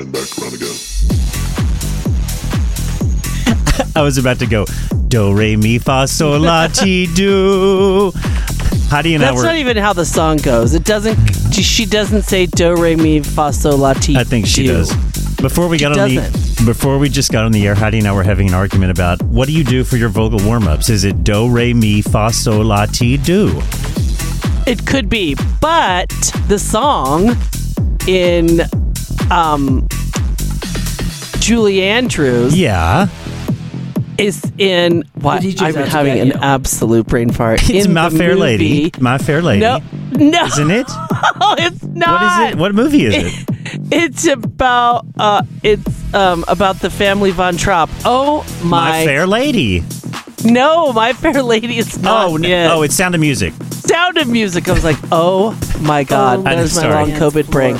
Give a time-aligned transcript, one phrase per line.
[0.00, 0.76] wind back around again.
[3.96, 4.66] I was about to go
[5.08, 8.12] do re mi fa sol la ti do.
[8.88, 9.44] Heidi and I That's were.
[9.44, 10.74] not even how the song goes.
[10.74, 11.16] It doesn't.
[11.52, 14.16] She, she doesn't say do re mi fa sol la ti.
[14.16, 14.72] I think she do.
[14.74, 14.94] does.
[15.36, 18.12] Before we got on the before we just got on the air, Heidi and I
[18.12, 20.88] were having an argument about what do you do for your vocal warm ups?
[20.90, 23.60] Is it do re mi fa sol la ti do?
[24.66, 26.10] It could be, but
[26.46, 27.36] the song
[28.06, 28.60] in
[29.30, 29.86] um,
[31.50, 33.08] Julie Andrews Yeah,
[34.16, 35.42] is in what?
[35.42, 36.34] The I'm out to having an you.
[36.34, 37.60] absolute brain fart.
[37.68, 38.92] it's in My the Fair Lady.
[39.00, 39.58] My Fair Lady.
[39.58, 39.80] No,
[40.12, 40.86] no, Isn't it?
[41.58, 42.08] it's not.
[42.22, 42.58] What is it?
[42.60, 43.48] What movie is it?
[43.92, 47.90] It's about uh, it's um about the family Von Trapp.
[48.04, 49.82] Oh my, My Fair Lady.
[50.44, 52.28] no, my fair lady is not.
[52.28, 52.42] Oh, it.
[52.42, 53.52] no, oh, it's Sound of Music.
[53.72, 54.68] Sound of Music.
[54.68, 56.94] I was like, oh my god, I'm there's my sorry.
[56.94, 57.76] long COVID brain.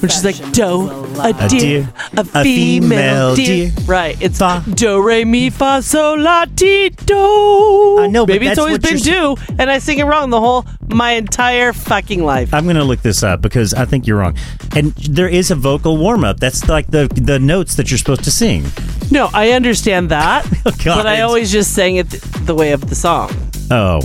[0.00, 3.70] Which is like do a A deer, deer, a, a female female deer.
[3.70, 3.84] deer.
[3.86, 4.16] Right.
[4.20, 4.62] It's Fa.
[4.74, 7.98] do re mi fa sol la ti do.
[8.00, 10.64] I know, but Maybe it's always been do, and I sing it wrong the whole
[10.88, 12.52] my entire fucking life.
[12.52, 14.36] I'm going to look this up because I think you're wrong.
[14.76, 16.40] And there is a vocal warm up.
[16.40, 18.64] That's like the the notes that you're supposed to sing.
[19.12, 22.88] No, I understand that, Oh, but I always just sang it th- the way of
[22.88, 23.30] the song.
[23.70, 24.00] Oh,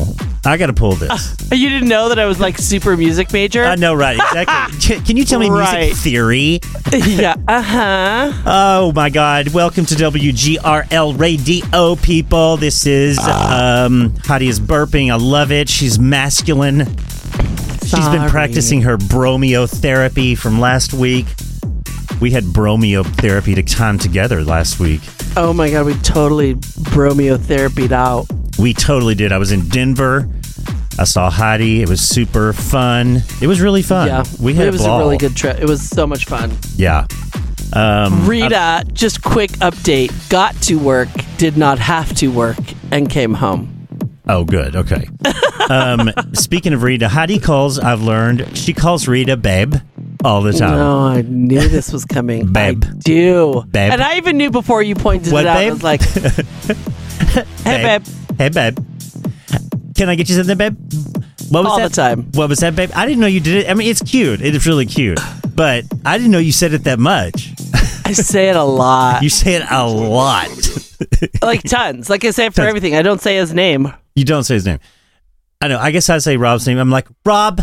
[0.45, 1.36] I got to pull this.
[1.49, 3.64] You didn't know that I was like super music major?
[3.64, 4.16] I know, right?
[4.19, 4.99] Exactly.
[5.05, 5.86] Can- you tell me Right.
[5.86, 6.59] music theory?
[6.91, 7.36] yeah.
[7.47, 8.31] Uh huh.
[8.45, 9.47] Oh my God!
[9.53, 12.58] Welcome to WGRL Radio, people.
[12.58, 15.09] This is um, Heidi is burping.
[15.09, 15.69] I love it.
[15.69, 16.80] She's masculine.
[17.86, 21.27] She's been practicing her bromeo therapy from last week.
[22.20, 25.02] We had bromeo therapy to time together last week.
[25.36, 28.26] Oh my god, we totally bromeotherapied out.
[28.58, 29.32] We totally did.
[29.32, 30.28] I was in Denver.
[31.00, 31.83] I saw Heidi.
[31.83, 33.22] It was super fun.
[33.39, 34.08] It was really fun.
[34.08, 35.60] Yeah, we had it was a, a really good trip.
[35.60, 36.52] It was so much fun.
[36.76, 37.05] Yeah.
[37.73, 42.58] Um, Rita, just quick update: got to work, did not have to work,
[42.92, 43.78] and came home.
[44.28, 44.76] Oh, good.
[44.76, 45.08] Okay.
[45.70, 47.78] um, speaking of Rita, Heidi calls.
[47.80, 49.76] I've learned she calls Rita babe
[50.23, 50.78] all the time.
[50.78, 52.52] No, I knew this was coming.
[52.52, 52.83] Babe.
[52.86, 53.64] I do.
[53.70, 53.92] Babe.
[53.94, 55.58] And I even knew before you pointed What, it out.
[55.58, 56.02] I was like,
[57.64, 58.05] "Hey, babe."
[58.38, 58.78] Hey, babe.
[59.95, 60.76] Can I get you something, babe?
[61.50, 61.89] What was All that?
[61.89, 62.23] the time.
[62.33, 62.92] What was that, babe?
[62.95, 63.70] I didn't know you did it.
[63.70, 64.42] I mean, it's cute.
[64.42, 65.20] It is really cute.
[65.55, 67.52] But I didn't know you said it that much.
[68.05, 70.49] I say it a lot, You say it a lot.
[71.42, 72.10] like tons.
[72.10, 72.67] Like I say it for Tons.
[72.70, 72.95] everything.
[72.95, 73.92] I don't say his name.
[74.16, 74.80] You don't say his name.
[75.61, 75.80] I know.
[75.80, 76.78] I guess I say Rob's name.
[76.78, 77.61] I'm like, Rob,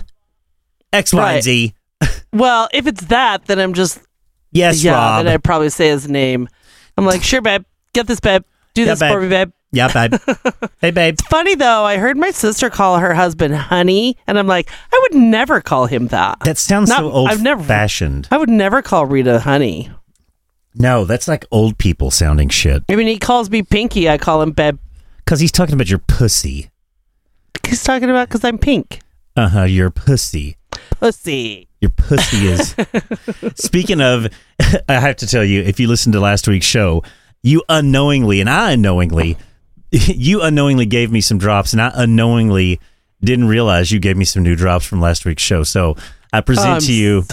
[0.93, 1.43] X, Y, and Right.
[1.45, 1.75] Z.
[2.33, 4.01] Well, if it's that, then I'm just
[4.53, 4.93] Yes, yeah.
[4.93, 5.25] Rob.
[5.25, 6.49] Then I probably say his name.
[6.97, 7.65] I'm like, sure, babe.
[7.93, 8.43] Get this, babe.
[8.75, 9.51] Do Yeah, this for me, babe.
[9.73, 10.15] yeah, babe.
[10.81, 11.17] hey, babe.
[11.29, 15.21] Funny though, I heard my sister call her husband honey, and I'm like, I would
[15.21, 16.39] never call him that.
[16.41, 18.27] That sounds Not- so old I've never- fashioned.
[18.33, 19.91] I would never call Rita honey.
[20.75, 22.83] No, that's like old people sounding shit.
[22.89, 24.09] I mean, he calls me Pinky.
[24.09, 24.79] I call him babe.
[25.19, 26.71] Because he's talking about your pussy.
[27.65, 28.99] He's talking about because I'm pink.
[29.37, 29.63] Uh huh.
[29.63, 30.57] Your pussy.
[31.01, 31.69] Pussy.
[31.85, 32.75] Your pussy is.
[33.57, 34.29] Speaking of,
[34.89, 37.03] I have to tell you, if you listened to last week's show,
[37.43, 39.37] you unknowingly and I unknowingly,
[39.91, 42.81] you unknowingly gave me some drops, and I unknowingly
[43.23, 45.63] didn't realize you gave me some new drops from last week's show.
[45.63, 45.97] So
[46.33, 47.25] I present I'm to you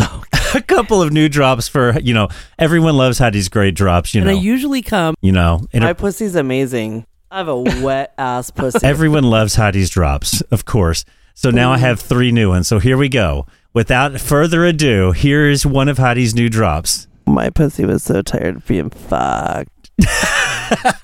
[0.54, 2.28] a couple of new drops for you know
[2.60, 4.14] everyone loves Heidi's great drops.
[4.14, 5.16] You And know, I usually come.
[5.22, 7.06] you know, My pussy's amazing.
[7.32, 8.86] I have a wet ass pussy.
[8.86, 11.06] Everyone loves Heidi's drops, of course.
[11.36, 12.68] So now I have three new ones.
[12.68, 13.46] So here we go.
[13.74, 17.08] Without further ado, here is one of Heidi's new drops.
[17.26, 19.92] My pussy was so tired of being fucked.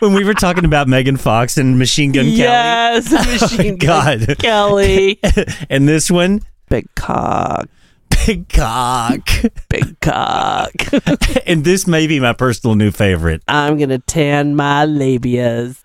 [0.00, 2.36] When we were talking about Megan Fox and Machine Gun Kelly.
[2.36, 3.10] Yes,
[3.40, 4.38] machine gun God.
[4.38, 5.16] Kelly.
[5.16, 5.44] Kelly.
[5.70, 7.68] and this one, Big cock.
[8.26, 9.28] Big Cock.
[9.68, 10.72] Big cock.
[11.46, 13.42] and this may be my personal new favorite.
[13.48, 15.82] I'm gonna tan my labias.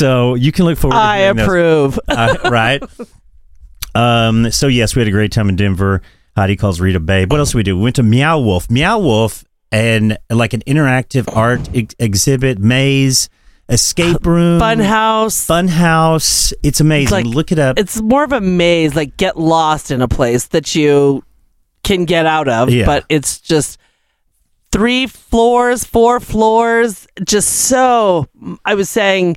[0.00, 2.00] So you can look forward to I approve.
[2.08, 2.82] uh, right?
[3.94, 4.50] Um.
[4.50, 6.00] So yes, we had a great time in Denver.
[6.36, 7.30] Heidi calls Rita Babe.
[7.30, 7.76] What else did we do?
[7.76, 8.70] We went to Meow Wolf.
[8.70, 13.28] Meow Wolf and like an interactive art ex- exhibit, maze,
[13.68, 15.44] escape room, Fun house.
[15.44, 16.52] fun house.
[16.62, 17.12] It's amazing.
[17.12, 17.78] like- Look it up.
[17.78, 21.22] It's more of a maze, like get lost in a place that you
[21.82, 22.86] can get out of, Yeah.
[22.86, 23.78] but it's just
[24.72, 28.26] three floors, four floors, just so
[28.64, 29.36] I was saying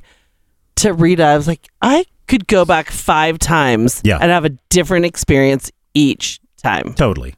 [0.76, 4.18] to Rita, I was like, I could go back five times Yeah.
[4.20, 6.94] and have a different experience each time.
[6.94, 7.34] Totally.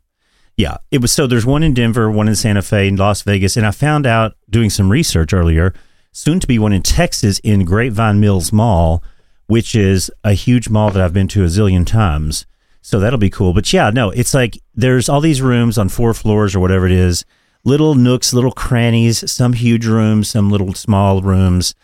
[0.56, 0.76] Yeah.
[0.90, 3.56] It was so there's one in Denver, one in Santa Fe, and Las Vegas.
[3.56, 5.74] And I found out doing some research earlier,
[6.12, 9.02] soon to be one in Texas in Grapevine Mills Mall,
[9.48, 12.46] which is a huge mall that I've been to a zillion times.
[12.80, 13.52] So that'll be cool.
[13.52, 16.92] But yeah, no, it's like there's all these rooms on four floors or whatever it
[16.92, 17.24] is,
[17.64, 21.74] little nooks, little crannies, some huge rooms, some little small rooms.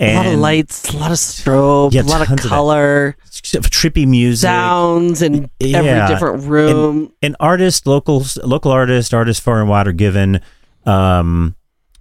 [0.00, 3.16] A lot of lights, a lot of strobe, Yeah, a lot of tons of color,
[3.30, 4.46] trippy music.
[4.48, 5.78] sounds in Yeah.
[5.78, 7.12] every different room.
[7.22, 10.40] and artists, local local artists, artists far and wide are given,
[10.86, 11.54] um,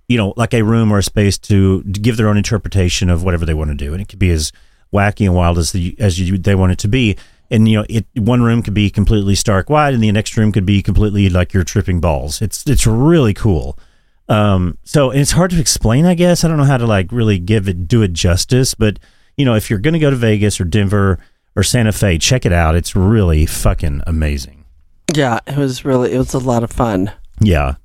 [0.08, 3.24] you know, like a room or a space to, to give their own interpretation of
[3.24, 4.52] whatever they want to do, and it could be as
[4.94, 7.16] wacky and wild as the as you, they want it to be.
[7.52, 10.52] And you know, it one room could be completely stark white, and the next room
[10.52, 12.42] could be completely like you're tripping balls.
[12.42, 13.78] It's it's really cool.
[14.30, 16.44] Um, so and it's hard to explain, I guess.
[16.44, 19.00] I don't know how to like really give it do it justice, but
[19.38, 21.18] you know, if you're going to go to Vegas or Denver
[21.56, 22.76] or Santa Fe, check it out.
[22.76, 24.66] It's really fucking amazing.
[25.16, 27.12] Yeah, it was really it was a lot of fun.
[27.40, 27.76] Yeah.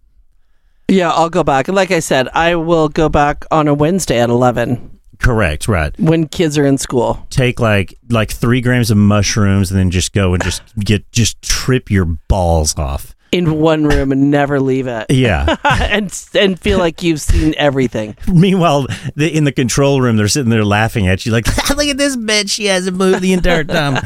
[0.89, 1.69] Yeah, I'll go back.
[1.69, 5.99] And like I said, I will go back on a Wednesday at eleven Correct, right.
[5.99, 7.27] when kids are in school.
[7.31, 11.41] Take like like three grams of mushrooms and then just go and just get just
[11.41, 13.15] trip your balls off.
[13.35, 15.07] In one room and never leave it.
[15.11, 15.57] Yeah.
[15.65, 18.17] and and feel like you've seen everything.
[18.33, 18.87] Meanwhile,
[19.17, 22.17] the, in the control room, they're sitting there laughing at you, like, "Look at this
[22.17, 22.51] bitch!
[22.51, 24.01] She hasn't moved the entire time."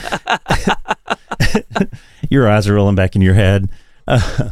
[2.31, 3.69] your eyes are rolling back in your head.
[4.07, 4.51] Uh,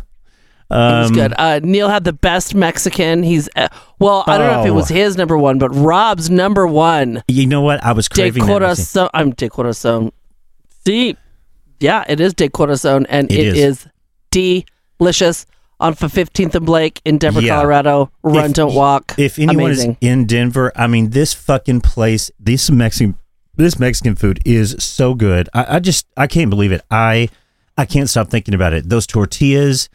[0.68, 1.32] It was um, good.
[1.38, 3.22] Uh, Neil had the best Mexican.
[3.22, 3.68] He's uh,
[4.00, 4.74] well, I don't know if it Oh.
[4.74, 7.22] was his number one, but Rob's number one.
[7.28, 7.82] You know what?
[7.84, 8.42] I was De craving.
[8.44, 9.08] Mexican- Corazon.
[9.14, 10.10] I'm De Corazon.
[10.84, 11.16] See,
[11.78, 13.58] yeah, it is De Corazon, and It it is.
[13.84, 13.86] is
[14.98, 15.46] delicious.
[15.78, 17.56] On for 15th and Blake in Denver, Yeah.
[17.56, 18.10] Colorado.
[18.22, 19.14] Run, If- don't walk.
[19.18, 19.98] If anyone Amazing.
[20.00, 23.16] is in Denver, I mean, this fucking place, this Mexican,
[23.56, 25.50] this Mexican food is so good.
[25.52, 26.80] I, I just, I can't believe it.
[26.90, 27.28] I,
[27.76, 28.88] I can't stop thinking about it.
[28.88, 29.90] Those tortillas,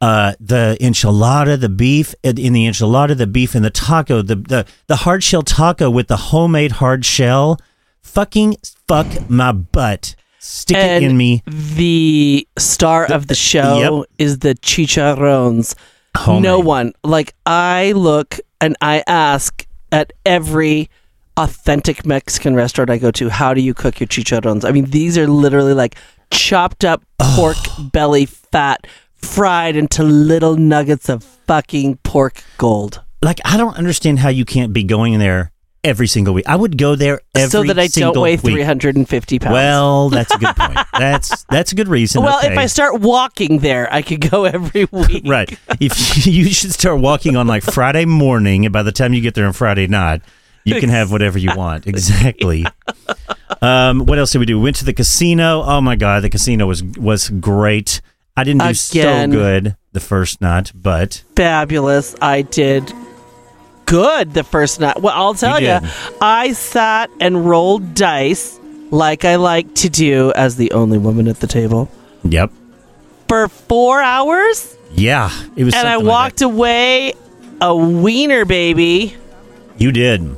[0.00, 4.36] uh, the enchilada, the beef in in the enchilada, the beef in the taco, the
[4.36, 7.58] the the hard shell taco with the homemade hard shell,
[8.02, 8.56] fucking
[8.86, 10.14] fuck my butt.
[10.46, 11.42] Stick and it in me.
[11.46, 14.10] the star of the show Yep.
[14.18, 15.74] is the chicharrones.
[16.16, 16.42] Oh, Homemade.
[16.42, 20.90] No one like I look and I ask at every
[21.36, 24.64] authentic Mexican restaurant I go to, how do you cook your chicharrones?
[24.68, 25.96] I mean, these are literally like
[26.30, 27.56] chopped up pork
[27.92, 28.86] belly fat,
[29.16, 33.02] fried into little nuggets of fucking pork gold.
[33.22, 35.52] Like I don't understand how you can't be going there
[35.84, 36.48] every single week.
[36.48, 39.52] I would go there every so that I don't weigh 350 pounds.
[39.52, 40.78] Well, that's a good point.
[40.98, 42.22] that's that's a good reason.
[42.22, 42.52] well, okay.
[42.52, 45.22] if I start walking there, I could go every week.
[45.26, 49.20] right, if you should start walking on like Friday morning, and by the time you
[49.20, 50.22] get there on Friday night,
[50.64, 51.86] you can have whatever you want.
[51.86, 52.64] Exactly.
[53.60, 54.58] um, what else did we do?
[54.58, 55.62] We went to the casino.
[55.62, 58.00] Oh my god, the casino was was great.
[58.36, 59.30] I didn't do Again.
[59.30, 62.16] so good the first night, but fabulous.
[62.20, 62.92] I did
[63.94, 65.00] good the first night.
[65.00, 65.78] Well, I'll tell You.
[66.20, 68.58] I sat and rolled dice
[68.90, 71.88] like I like to do as the only woman at the table
[72.24, 72.50] yep,
[73.28, 75.74] for four hours, yeah, it was.
[75.74, 77.14] and I something like walked away
[77.60, 79.16] a wiener baby.
[79.78, 80.36] You did.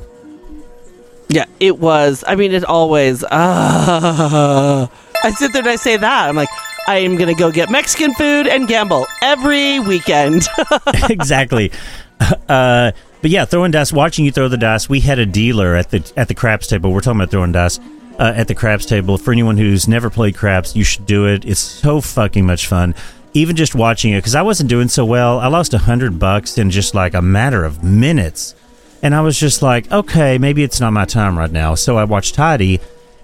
[1.29, 2.25] Yeah, it was.
[2.27, 3.25] I mean, it always.
[3.25, 4.87] Uh,
[5.25, 6.29] I sit there and I say that.
[6.29, 6.49] I'm like,
[6.87, 10.47] I am gonna go get Mexican food and gamble every weekend.
[11.11, 11.73] exactly.
[12.49, 12.93] Uh,
[13.27, 13.93] but yeah, throwing dice.
[13.93, 14.89] Watching you throw the dice.
[14.89, 16.93] We had a dealer at the at the craps table.
[16.93, 17.81] We're talking about throwing dice
[18.21, 19.19] uh, at the craps table.
[19.19, 21.45] For anyone who's never played craps, you should do it.
[21.45, 22.95] It's so fucking much fun.
[23.35, 25.41] Even just watching it, because I wasn't doing so well.
[25.41, 28.55] I lost a hundred bucks in just like a matter of minutes,
[29.03, 31.75] and I was just like, okay, maybe it's not my time right now.
[31.75, 32.79] So I watched Heidi.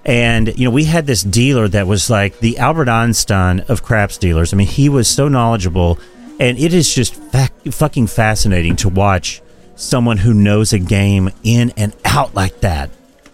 [0.04, 4.18] And you know, we had this dealer that was like the Albert Einstein of craps
[4.18, 4.52] dealers.
[4.52, 6.00] I mean, he was so knowledgeable,
[6.40, 9.40] and it is just fa- fucking fascinating to watch
[9.76, 12.90] someone who knows a game in and out like that.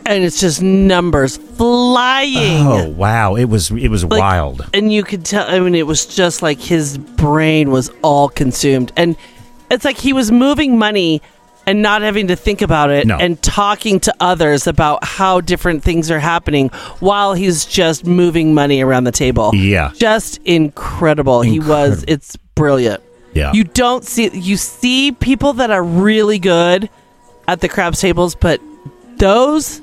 [0.07, 2.67] and it's just numbers flying.
[2.67, 4.69] Oh wow, it was it was Like, wild.
[4.73, 8.91] And you could tell, I mean, it was just like his brain was all consumed.
[8.97, 9.17] And
[9.71, 11.21] it's like he was moving money
[11.67, 13.19] and not having to think about it No.
[13.19, 16.69] and talking to others about how different things are happening
[17.01, 19.51] while he's just moving money around the table.
[19.55, 21.43] Yeah, Just incredible.
[21.43, 23.03] He was, it's brilliant.
[23.39, 23.53] Yeah.
[23.53, 26.91] You don't see, you see people that are really good
[27.47, 28.61] at the craps tables, but
[29.17, 29.81] those,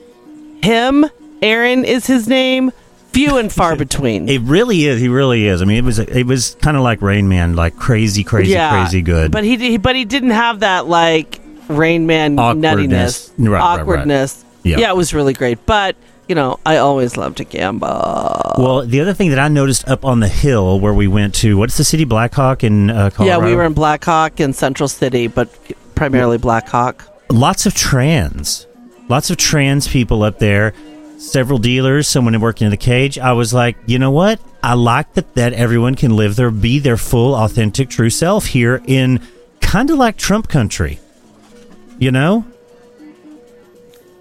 [0.62, 1.06] him,
[1.42, 2.72] Aaron is his name,
[3.12, 4.30] few and far between.
[4.30, 5.00] it really is.
[5.02, 5.62] He really is.
[5.62, 9.02] I mean, it was it was kind of like Rain Man, like crazy, crazy, crazy
[9.02, 9.32] good.
[9.32, 13.30] But he did- but he didn't have that like Rain Man Awkwardness.
[13.30, 13.80] nuttiness, Right, right, right.
[13.82, 14.46] awkwardness.
[14.64, 14.78] Yeah.
[14.80, 14.90] Yeah.
[14.92, 15.66] it was really great.
[15.66, 15.96] But
[16.28, 17.88] you know, I always love to gamble.
[18.58, 21.58] well, the other thing that I noticed up on the hill where we went to,
[21.58, 23.42] what's the city, Black Hawk in uh, Colorado?
[23.42, 25.50] Yeah, we were in Black Hawk in Central City, but
[25.96, 27.08] primarily Black Hawk.
[27.30, 28.66] lots of trans,
[29.08, 30.74] lots of trans people up there.
[31.18, 33.18] Several dealers, someone working in the cage.
[33.18, 34.40] I was like, you know what?
[34.62, 38.82] I like that that everyone can live their be their full, authentic, true self here
[38.86, 39.22] in
[39.62, 41.00] kind of like Trump country.
[41.98, 42.46] You know.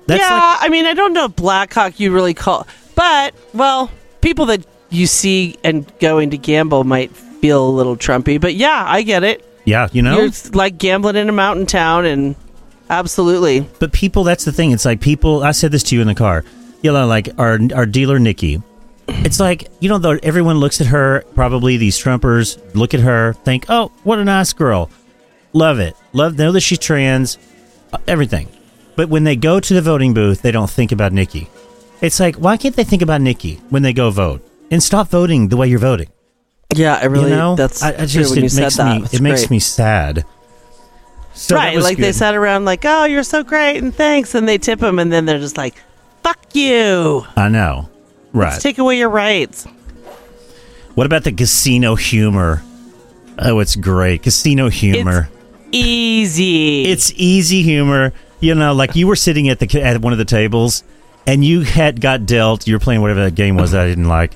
[0.09, 3.91] Yeah, like- I mean, I don't know if Black Hawk you really call, but well,
[4.21, 8.41] people that you see and going to gamble might feel a little Trumpy.
[8.41, 9.45] But yeah, I get it.
[9.65, 10.17] yeah, you know.
[10.19, 12.37] You're like gambling in a mountain town, and
[12.91, 14.73] absolutely, But people, that's the thing.
[14.73, 15.43] It's like people.
[15.43, 16.45] I said this to you in the car.
[16.83, 18.63] You know, like our our dealer Nikki.
[19.09, 21.25] It's like you know, though everyone looks at her.
[21.35, 24.91] Probably these Trumpers look at her, think, "Oh, what a nice girl,
[25.53, 27.39] love it, love know that she's trans,
[27.93, 28.49] uh, everything."
[28.97, 31.49] But when they go to the voting booth, they don't think about Nikki.
[32.01, 35.49] It's like, why can't they think about Nikki when they go vote and stop voting
[35.49, 36.09] the way you're voting?
[36.75, 37.31] yeah, I really.
[37.31, 38.99] you know, that's I, I just it makes that.
[38.99, 40.25] me It's it makes me sad.
[41.35, 44.59] So right, like they sat around like, "Oh, you're so great," and thanks, and they
[44.59, 45.75] tip them, and then they're just like,
[46.23, 47.27] "Fuck you!
[47.37, 47.89] I know,
[48.33, 48.51] right?
[48.51, 49.67] Let's take away your rights."
[50.95, 52.63] What about the casino humor?
[53.37, 54.23] Oh, it's great.
[54.23, 55.29] Casino humor.
[55.73, 56.85] Easy.
[56.85, 58.13] It's, easy humor.
[58.41, 60.85] You know, like you were sitting at the at one of the tables
[61.27, 64.09] and you had got dealt, you were playing whatever that game was that I didn't
[64.09, 64.33] like.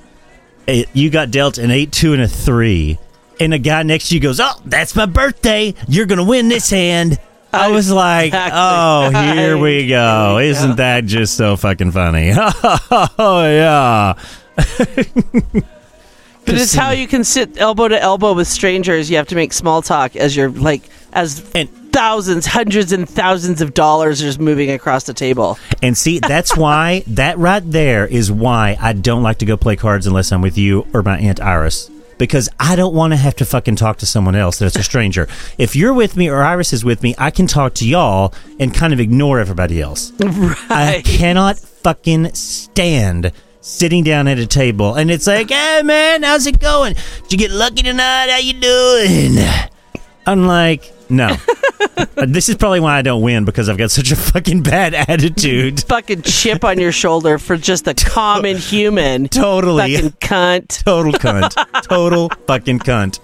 [0.67, 2.99] It, you got dealt an 8 2 and a 3.
[3.41, 5.75] And the guy next to you goes, "Oh, that's my birthday.
[5.87, 7.19] You're going to win this hand."
[7.53, 8.59] I was like, Exactly.
[8.61, 10.39] "Oh, here we go.
[10.39, 14.15] Isn't that just so fucking funny?" oh, yeah.
[16.45, 19.11] But it's how you can sit elbow to elbow with strangers.
[19.11, 23.61] You have to make small talk as you're like as And- thousands, hundreds, and thousands
[23.61, 25.59] of dollars are just moving across the table.
[25.83, 29.77] And see, that's why that right there is why I don't like to go play
[29.77, 31.91] cards unless I'm with you or my aunt Iris.
[32.19, 35.29] Because I don't want to have to fucking talk to someone else that's a stranger.
[35.57, 38.75] if you're with me or Iris is with me, I can talk to y'all and
[38.75, 40.13] kind of ignore everybody else.
[40.21, 43.31] I cannot fucking stand
[43.61, 46.95] sitting down at a table and it's like, hey man, how's it going?
[47.25, 48.29] Did you get lucky tonight?
[48.31, 49.39] How you doing?
[50.27, 51.37] I'm like, no.
[51.97, 54.95] Uh, this is probably why I don't win because I've got such a fucking bad
[55.09, 55.81] attitude.
[55.85, 59.29] Fucking chip on your shoulder for just a common human.
[59.29, 59.95] Totally.
[59.95, 60.85] Fucking cunt.
[60.85, 61.83] Total cunt.
[61.83, 63.21] Total fucking cunt.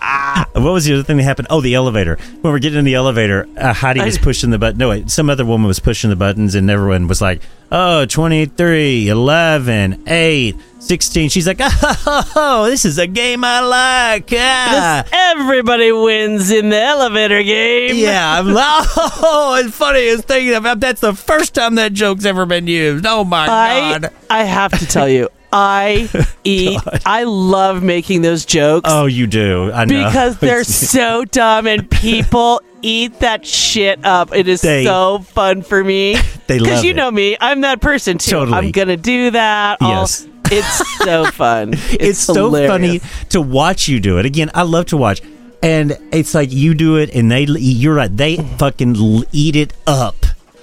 [0.00, 1.48] What was the other thing that happened?
[1.50, 2.16] Oh, the elevator.
[2.40, 4.78] When we're getting in the elevator, uh, Heidi was pushing the button.
[4.78, 9.08] No, wait, some other woman was pushing the buttons, and everyone was like, oh, 23,
[9.08, 11.28] 11, 8, 16.
[11.28, 14.30] She's like, oh, this is a game I like.
[14.32, 15.02] Ah.
[15.04, 17.96] This- everybody wins in the elevator game.
[17.96, 22.24] Yeah, I'm like, oh, it's funny as thing about that's the first time that joke's
[22.24, 23.04] ever been used.
[23.06, 24.12] Oh my I, god.
[24.30, 26.08] I have to tell you, I
[26.44, 26.80] eat.
[27.06, 28.88] I love making those jokes.
[28.92, 29.70] Oh, you do.
[29.72, 30.04] I know.
[30.06, 34.34] because they're so dumb and people eat that shit up.
[34.34, 36.16] It is They- so fun for me.
[36.50, 36.96] They love Because you it.
[36.96, 38.32] know me, I'm that person too.
[38.32, 38.56] Totally.
[38.58, 39.78] I'm gonna do that.
[39.80, 40.26] I'll- Yes.
[40.50, 41.74] it's so fun.
[41.74, 44.26] It's, it's, so funny to watch you do it.
[44.26, 45.22] Again, I love to watch.
[45.62, 48.96] And it's like you do it and they you're right, they fucking
[49.30, 50.16] eat it up.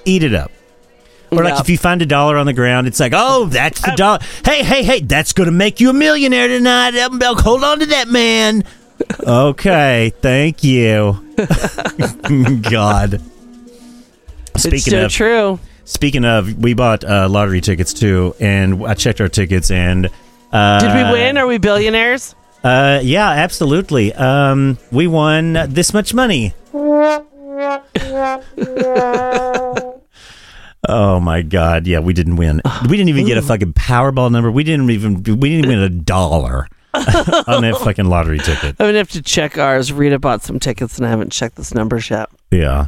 [0.03, 0.51] Eat it up.
[1.31, 1.59] Or like Yeah.
[1.61, 4.19] if you find a dollar on the ground, it's like, oh, that's the dollar.
[4.45, 6.93] Hey, hey, hey, that's gonna make you a millionaire tonight.
[6.93, 7.39] Elbenbell.
[7.41, 8.63] Hold on to that, man.
[9.21, 11.23] okay, thank you.
[12.69, 13.21] God.
[14.55, 15.59] It's Speaking so of, true.
[15.85, 20.09] speaking of, we bought uh, lottery tickets too, and I checked our tickets, and
[20.51, 21.37] uh, Did we win?
[21.37, 22.33] Are we billionaires?
[22.63, 24.13] Uh, yeah, absolutely.
[24.13, 26.53] Um, we won this much money.
[30.87, 31.85] oh my god!
[31.85, 32.61] Yeah, we didn't win.
[32.89, 34.49] We didn't even get a fucking Powerball number.
[34.49, 35.23] We didn't even.
[35.23, 38.75] We didn't win a dollar on that fucking lottery ticket.
[38.79, 39.91] I'm gonna have to check ours.
[39.91, 42.29] Rita bought some tickets, and I haven't checked this numbers yet.
[42.51, 42.87] Yeah.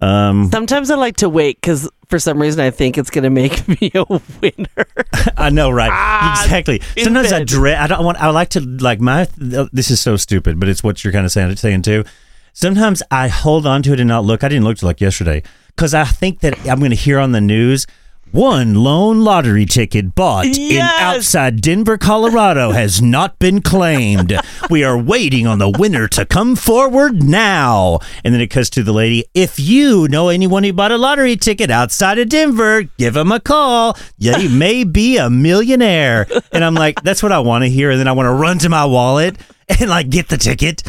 [0.00, 3.66] Um, Sometimes I like to wait because for some reason I think it's gonna make
[3.80, 4.04] me a
[4.40, 4.86] winner.
[5.36, 5.90] I know, right?
[5.92, 6.80] Ah, exactly.
[6.98, 7.78] Sometimes I dread.
[7.78, 8.20] I don't want.
[8.20, 9.26] I like to like my.
[9.36, 12.04] This is so stupid, but it's what you're kind of saying, saying too.
[12.52, 14.42] Sometimes I hold on to it and not look.
[14.42, 15.42] I didn't look till like yesterday
[15.76, 17.86] because I think that I'm going to hear on the news
[18.32, 24.36] one lone lottery ticket bought in outside Denver, Colorado has not been claimed.
[24.68, 28.00] we are waiting on the winner to come forward now.
[28.24, 29.24] And then it cuts to the lady.
[29.32, 33.40] If you know anyone who bought a lottery ticket outside of Denver, give them a
[33.40, 33.96] call.
[34.18, 36.26] You may be a millionaire.
[36.52, 37.90] And I'm like, that's what I want to hear.
[37.92, 39.36] And then I want to run to my wallet
[39.68, 40.82] and like get the ticket.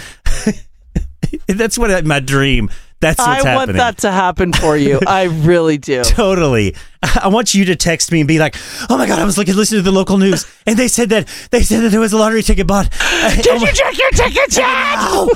[1.48, 2.70] that's what my dream.
[3.00, 3.56] That's what's I happening.
[3.56, 5.00] want that to happen for you.
[5.08, 6.04] I really do.
[6.04, 6.76] Totally.
[7.22, 8.56] I want you to text me and be like,
[8.90, 11.28] "Oh my god, I was looking listening to the local news, and they said that
[11.52, 12.90] they said that there was a lottery ticket bought."
[13.36, 14.96] Did you check your ticket yet?
[14.98, 15.30] No!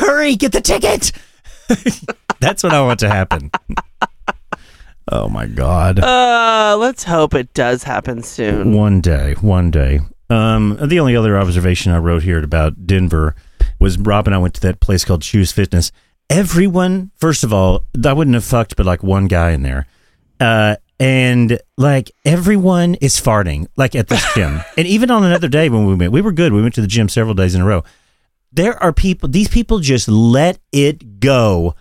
[0.00, 1.12] Hurry, get the ticket.
[2.40, 3.50] That's what I want to happen.
[5.12, 6.00] Oh my god.
[6.00, 8.74] Uh, let's hope it does happen soon.
[8.74, 10.00] One day, one day.
[10.30, 13.34] Um, the only other observation I wrote here about Denver
[13.78, 15.92] was Rob and I went to that place called Chuze Fitness.
[16.30, 19.86] Everyone, first of all, I wouldn't have fucked, but like one guy in there.
[20.40, 24.60] Uh, and like everyone is farting, like at this gym.
[24.76, 26.52] and even on another day when we went, we were good.
[26.52, 27.84] We went to the gym several days in a row.
[28.52, 31.74] There are people, these people just let it go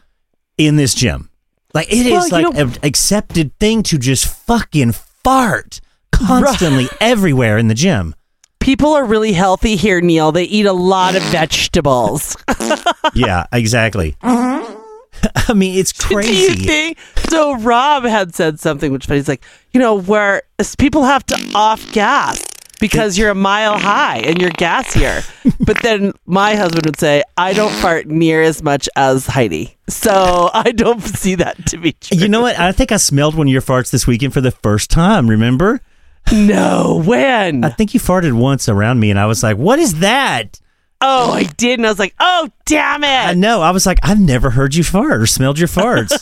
[0.57, 1.29] in this gym.
[1.73, 5.79] Like it is Well, you like an accepted thing to just fucking fart
[6.11, 8.13] constantly everywhere in the gym.
[8.63, 10.31] People are really healthy here, Neil.
[10.31, 12.37] They eat a lot of vegetables.
[13.13, 14.15] Yeah, exactly.
[14.23, 14.79] Mm-hmm.
[15.51, 16.95] I mean, it's crazy.
[17.29, 20.43] So Rob had said something which but he's like, you know, where
[20.79, 22.41] people have to off gas
[22.79, 25.23] because you're a mile high and you're gassier.
[25.65, 29.77] but then my husband would say, I don't fart near as much as Heidi.
[29.89, 32.17] So I don't see that to be true.
[32.17, 32.57] You know what?
[32.57, 35.29] I think I smelled one of your farts this weekend for the first time.
[35.29, 35.81] Remember?
[36.31, 37.63] No, when?
[37.63, 40.59] I think you farted once around me, and I was like, "What is that?"
[41.01, 41.79] Oh, I did.
[41.79, 43.61] And I was like, oh, damn it!" I know.
[43.61, 46.13] I was like, "I've never heard you fart or smelled your farts."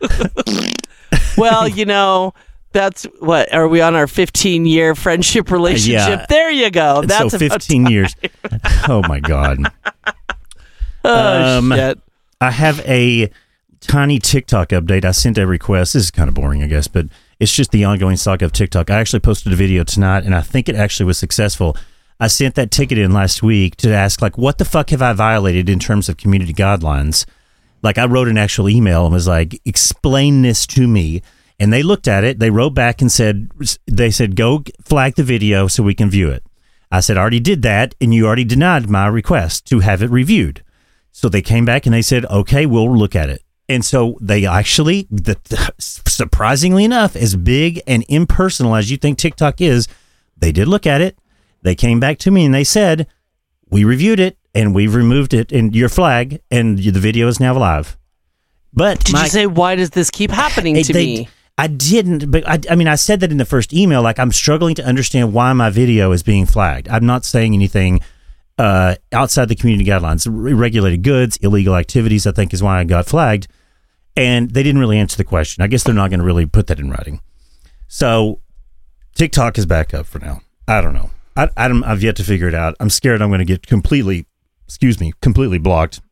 [1.36, 2.32] well, you know,
[2.72, 6.20] that's what are we on our 15 year friendship relationship?
[6.20, 6.26] Yeah.
[6.28, 7.02] There you go.
[7.02, 8.14] That's so about 15 years.
[8.88, 9.58] Oh my god.
[11.02, 11.98] Oh, Um, shit.
[12.42, 13.30] I have a
[13.80, 15.02] tiny TikTok update.
[15.06, 15.94] I sent a request.
[15.94, 17.06] This is kind of boring, I guess, but
[17.40, 18.90] it's just the ongoing saga of TikTok.
[18.90, 21.76] I actually posted a video tonight, and I think it actually was successful.
[22.20, 25.14] I sent that ticket in last week to ask, like, what the fuck have I
[25.14, 27.24] violated in terms of community guidelines?
[27.82, 31.22] Like, I wrote an actual email and was like, explain this to me.
[31.58, 32.38] And they looked at it.
[32.38, 33.48] They wrote back and said,
[33.86, 36.44] they said, go flag the video so we can view it.
[36.92, 40.10] I said, I already did that, and you already denied my request to have it
[40.10, 40.62] reviewed.
[41.12, 43.42] So they came back and they said, okay, we'll look at it.
[43.70, 45.36] And so they actually, the,
[45.78, 49.86] surprisingly enough, as big and impersonal as you think TikTok is,
[50.36, 51.16] they did look at it.
[51.62, 53.06] They came back to me and they said,
[53.70, 57.56] we reviewed it and we've removed it in your flag and the video is now
[57.56, 57.96] live.
[58.72, 61.28] But Did my- you say why does this keep happening to they- me?
[61.56, 64.00] I didn't, but I, I mean, I said that in the first email.
[64.02, 66.88] Like, I'm struggling to understand why my video is being flagged.
[66.88, 68.00] I'm not saying anything
[68.58, 70.26] uh, outside the community guidelines.
[70.30, 73.46] Regulated goods, illegal activities, I think, is why I got flagged.
[74.20, 75.62] And they didn't really answer the question.
[75.62, 77.22] I guess they're not going to really put that in writing.
[77.88, 78.40] So,
[79.14, 80.42] TikTok is back up for now.
[80.68, 81.10] I don't know.
[81.36, 82.76] I, I I've yet to figure it out.
[82.80, 84.26] I'm scared I'm going to get completely,
[84.66, 86.02] excuse me, completely blocked.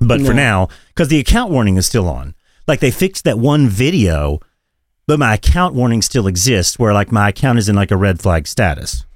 [0.00, 2.34] But for now, because the account warning is still on.
[2.66, 4.40] Like they fixed that one video,
[5.06, 8.20] but my account warning still exists where like my account is in like a red
[8.20, 9.06] flag status.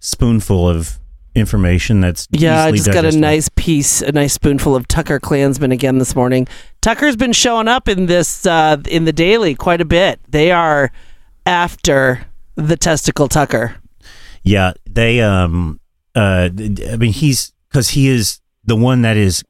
[0.00, 0.98] spoonful of
[1.34, 5.72] information that's Yeah, I just got a nice piece, a nice spoonful of Tucker Klansman
[5.72, 6.46] again this morning.
[6.80, 10.20] Tucker's been showing up in this uh, in the daily quite a bit.
[10.28, 10.92] They are
[11.44, 13.76] after the testicle Tucker.
[14.42, 15.80] Yeah, they um
[16.14, 19.42] uh I mean he's cuz he is the one that is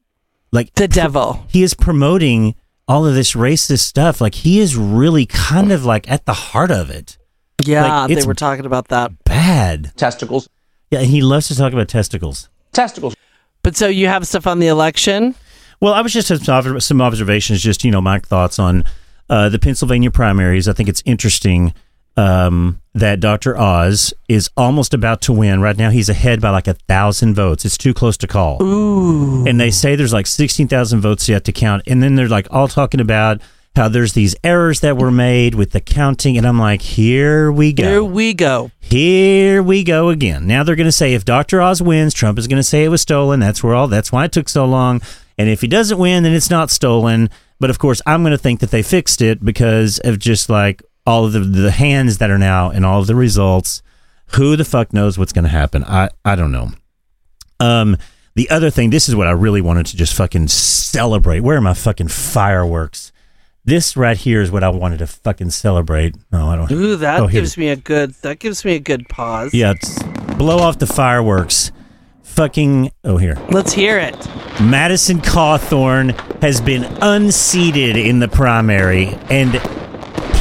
[0.51, 1.45] like The devil.
[1.49, 2.55] he is promoting
[2.87, 4.21] all of this racist stuff.
[4.21, 7.17] Like he is really kind of like at the heart of it.
[7.65, 9.23] Yeah, Like, they were talking about that.
[9.23, 9.91] Bad.
[9.97, 10.47] testicles,
[10.91, 12.49] Yeah, he loves to talk about testicles.
[12.71, 13.15] testicles.
[13.63, 15.35] But so you have stuff on the election?
[15.81, 18.83] Well, I was just some some observations, just you know, my thoughts on
[19.29, 20.67] uh, the Pennsylvania primaries.
[20.67, 21.73] I think it's interesting
[22.15, 23.57] um, that Dr.
[23.57, 25.61] Oz is almost about to win.
[25.61, 27.65] Right now, he's ahead by like a thousand votes.
[27.65, 28.61] It's too close to call.
[28.61, 29.45] Ooh.
[29.47, 31.83] And they say there's like sixteen thousand votes yet to count.
[31.87, 33.41] And then they're like all talking about
[33.77, 37.73] how there's these errors that were made with the counting, and I'm like, here we
[37.73, 37.83] go.
[37.83, 38.71] Here we go.
[38.79, 40.47] Here we go again.
[40.47, 41.61] Now they're going to say if Dr.
[41.61, 43.39] Oz wins, Trump is going to say it was stolen.
[43.39, 43.87] That's where all.
[43.87, 45.01] That's why it took so long.
[45.37, 47.29] And if he doesn't win, then it's not stolen.
[47.59, 50.81] But of course, I'm going to think that they fixed it because of just like
[51.07, 53.81] all of the the hands that are now and all of the results.
[54.35, 55.83] Who the fuck knows what's going to happen?
[55.85, 56.69] I I don't know.
[57.59, 57.97] Um,
[58.35, 61.39] the other thing, this is what I really wanted to just fucking celebrate.
[61.39, 63.11] Where are my fucking fireworks?
[63.65, 66.15] This right here is what I wanted to fucking celebrate.
[66.31, 66.71] No, I don't.
[66.71, 68.13] Ooh, that Oh, gives me a good.
[68.21, 69.53] That gives me a good pause.
[69.53, 70.01] Yeah, it's
[70.37, 71.71] blow off the fireworks.
[72.23, 73.37] Fucking oh here.
[73.49, 74.15] Let's hear it.
[74.61, 79.55] Madison Cawthorn has been unseated in the primary and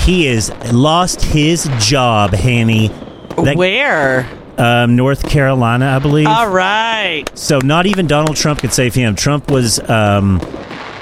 [0.07, 2.89] he has lost his job, Hanny.
[3.37, 4.27] That- Where?
[4.57, 6.29] Um, North Carolina, I believe.
[6.29, 7.25] All right.
[7.35, 9.15] So not even Donald Trump could save him.
[9.15, 10.41] Trump was um,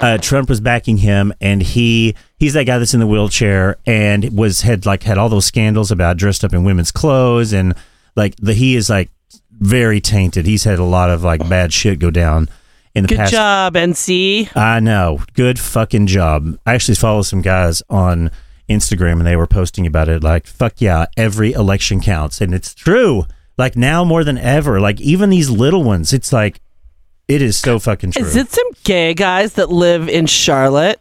[0.00, 4.36] uh, Trump was backing him, and he he's that guy that's in the wheelchair and
[4.36, 7.74] was had like had all those scandals about dressed up in women's clothes and
[8.16, 9.10] like the he is like
[9.52, 10.46] very tainted.
[10.46, 12.48] He's had a lot of like bad shit go down
[12.94, 13.10] in the past.
[13.10, 13.32] Good past.
[13.32, 14.56] job, NC.
[14.56, 15.20] I know.
[15.34, 16.58] Good fucking job.
[16.66, 18.32] I actually follow some guys on
[18.68, 22.40] Instagram and they were posting about it like, fuck yeah, every election counts.
[22.40, 23.24] And it's true.
[23.56, 24.80] Like now more than ever.
[24.80, 26.60] Like even these little ones, it's like,
[27.28, 28.24] it is so fucking true.
[28.24, 31.00] Is it some gay guys that live in Charlotte?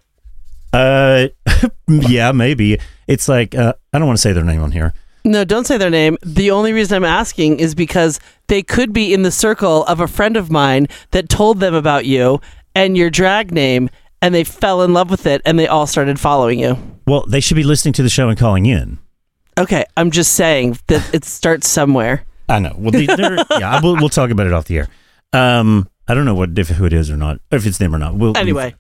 [0.71, 1.27] Uh,
[1.87, 2.79] yeah, maybe.
[3.07, 4.93] It's like, uh, I don't want to say their name on here.
[5.25, 6.17] No, don't say their name.
[6.21, 10.07] The only reason I'm asking is because they could be in the circle of a
[10.07, 12.41] friend of mine that told them about you
[12.75, 13.89] and your drag name,
[14.21, 16.77] and they fell in love with it, and they all started following you.
[17.05, 18.99] Well, they should be listening to the show and calling in.
[19.57, 22.25] Okay, I'm just saying that it starts somewhere.
[22.49, 22.73] I know.
[22.77, 23.03] Well, they,
[23.59, 24.87] yeah, we'll, we'll talk about it off the air.
[25.31, 27.93] Um, I don't know what if who it is or not, or if it's them
[27.93, 28.15] or not.
[28.15, 28.75] We'll, Anyway,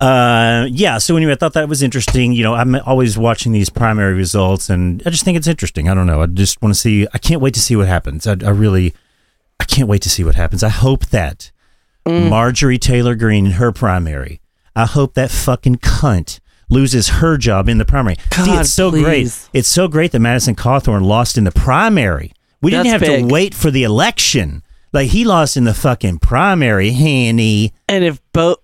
[0.00, 0.98] Uh, yeah.
[0.98, 2.32] So anyway, I thought that was interesting.
[2.32, 5.88] You know, I'm always watching these primary results, and I just think it's interesting.
[5.88, 6.22] I don't know.
[6.22, 7.06] I just want to see.
[7.12, 8.26] I can't wait to see what happens.
[8.26, 8.94] I, I really,
[9.60, 10.62] I can't wait to see what happens.
[10.62, 11.50] I hope that
[12.06, 14.40] Marjorie Taylor Greene in her primary.
[14.74, 18.16] I hope that fucking cunt loses her job in the primary.
[18.32, 19.02] see, God, it's so please.
[19.04, 19.48] great.
[19.52, 22.32] It's so great that Madison Cawthorn lost in the primary.
[22.62, 23.26] We didn't have big.
[23.28, 24.62] to wait for the election.
[24.92, 27.72] Like he lost in the fucking primary, Hanny.
[27.88, 28.56] and if Bo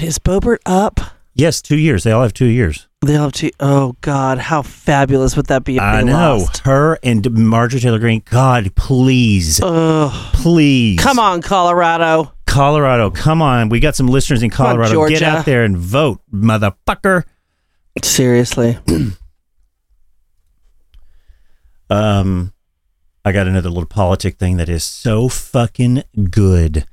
[0.00, 1.00] is Boebert up,
[1.34, 2.04] Yes, two years.
[2.04, 2.88] They all have two years.
[3.00, 3.50] They all have to.
[3.58, 5.76] Oh God, how fabulous would that be?
[5.76, 6.58] If I know lost?
[6.58, 8.22] her and Marjorie Taylor Greene.
[8.30, 10.12] God, please, Ugh.
[10.34, 12.32] please, Come on, Colorado.
[12.46, 13.08] Colorado.
[13.10, 15.08] Come on, we got some listeners in Colorado.
[15.08, 17.24] Get out there and vote, motherfucker.
[18.02, 18.78] Seriously.
[21.90, 22.54] Um,
[23.22, 26.86] I got another little politic thing that is so fucking good.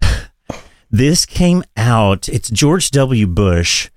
[0.90, 2.26] this came out.
[2.28, 3.26] It's George W.
[3.26, 3.90] Bush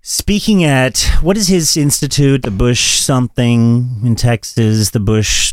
[0.00, 2.42] speaking at what is his institute?
[2.42, 4.88] The Bush something in Texas.
[4.90, 5.52] The Bush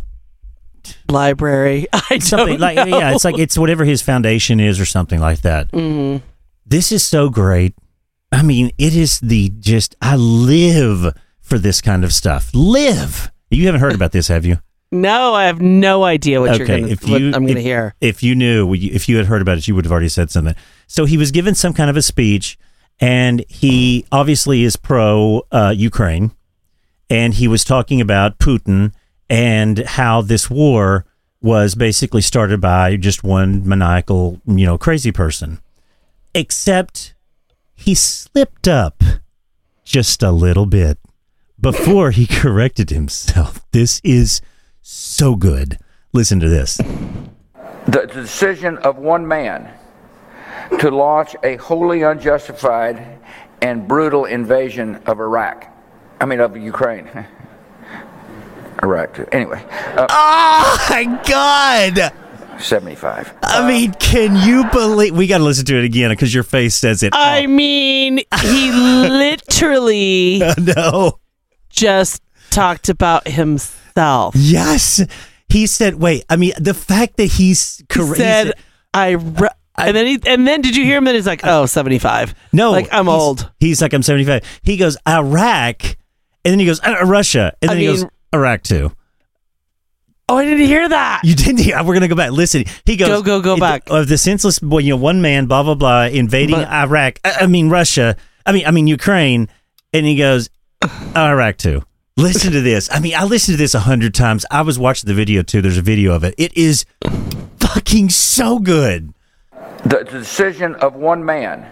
[1.09, 1.87] Library.
[1.93, 2.85] I something don't like know.
[2.97, 6.21] yeah it's like it's whatever his foundation is or something like that Mhm.
[6.65, 7.75] this is so great
[8.31, 13.65] i mean it is the just i live for this kind of stuff live you
[13.65, 14.57] haven't heard about this have you
[14.93, 16.91] No, I have no idea what you're Okay, gonna.
[16.91, 17.95] if you- I'm gonna hear.
[18.01, 20.55] if you knew if you had heard about it you would have already said something
[20.87, 22.57] so he was given some kind of a speech
[22.99, 26.31] and he obviously is pro uh, ukraine
[27.09, 28.91] and he was talking about putin
[29.29, 31.05] and how this war
[31.41, 35.59] was basically started by just one maniacal you know crazy person
[36.33, 37.13] except
[37.81, 39.03] he slipped up
[39.83, 40.97] just a little bit
[41.59, 44.41] before he corrected himself this is
[44.81, 45.77] so good
[46.13, 46.77] listen to this
[47.87, 49.71] the decision of one man
[50.79, 53.19] to launch a wholly unjustified
[53.61, 55.67] and brutal invasion of Iraq.
[56.19, 57.07] I mean, of Ukraine.
[58.83, 59.27] Iraq, too.
[59.31, 59.63] Anyway,
[59.95, 62.13] uh, Oh my god!
[62.59, 63.33] 75.
[63.43, 65.15] I mean, can you believe?
[65.15, 67.13] We got to listen to it again because your face says it.
[67.15, 71.19] I mean, he literally no.
[71.69, 74.35] just talked about himself.
[74.37, 75.01] Yes,
[75.49, 75.95] he said.
[75.95, 78.17] Wait, I mean, the fact that he's He correct.
[78.17, 78.53] said,
[78.93, 81.05] "I." Re- and then he, and then did you hear him?
[81.05, 82.35] Then he's like, "Oh, 75.
[82.53, 83.51] no, like I'm he's- old.
[83.59, 84.43] He's like, I'm 75.
[84.63, 88.63] He goes Iraq, and then he goes uh, Russia, and I then he goes Iraq
[88.63, 88.91] too.
[90.31, 91.19] Oh, I didn't hear that.
[91.25, 91.83] You didn't hear.
[91.83, 92.31] We're gonna go back.
[92.31, 93.09] Listen, he goes.
[93.09, 93.83] Go, go, go back.
[93.89, 97.19] Of the senseless, boy, you know, one man, blah blah blah, invading But- Iraq.
[97.25, 98.15] I, I mean Russia.
[98.45, 99.49] I mean, I mean Ukraine,
[99.91, 100.49] and he goes
[101.17, 101.83] Iraq too.
[102.15, 102.89] Listen to this.
[102.89, 104.45] I mean, I listened to this a hundred times.
[104.49, 105.61] I was watching the video too.
[105.61, 106.33] There's a video of it.
[106.37, 106.85] It is
[107.59, 109.13] fucking so good.
[109.83, 111.69] The decision of one man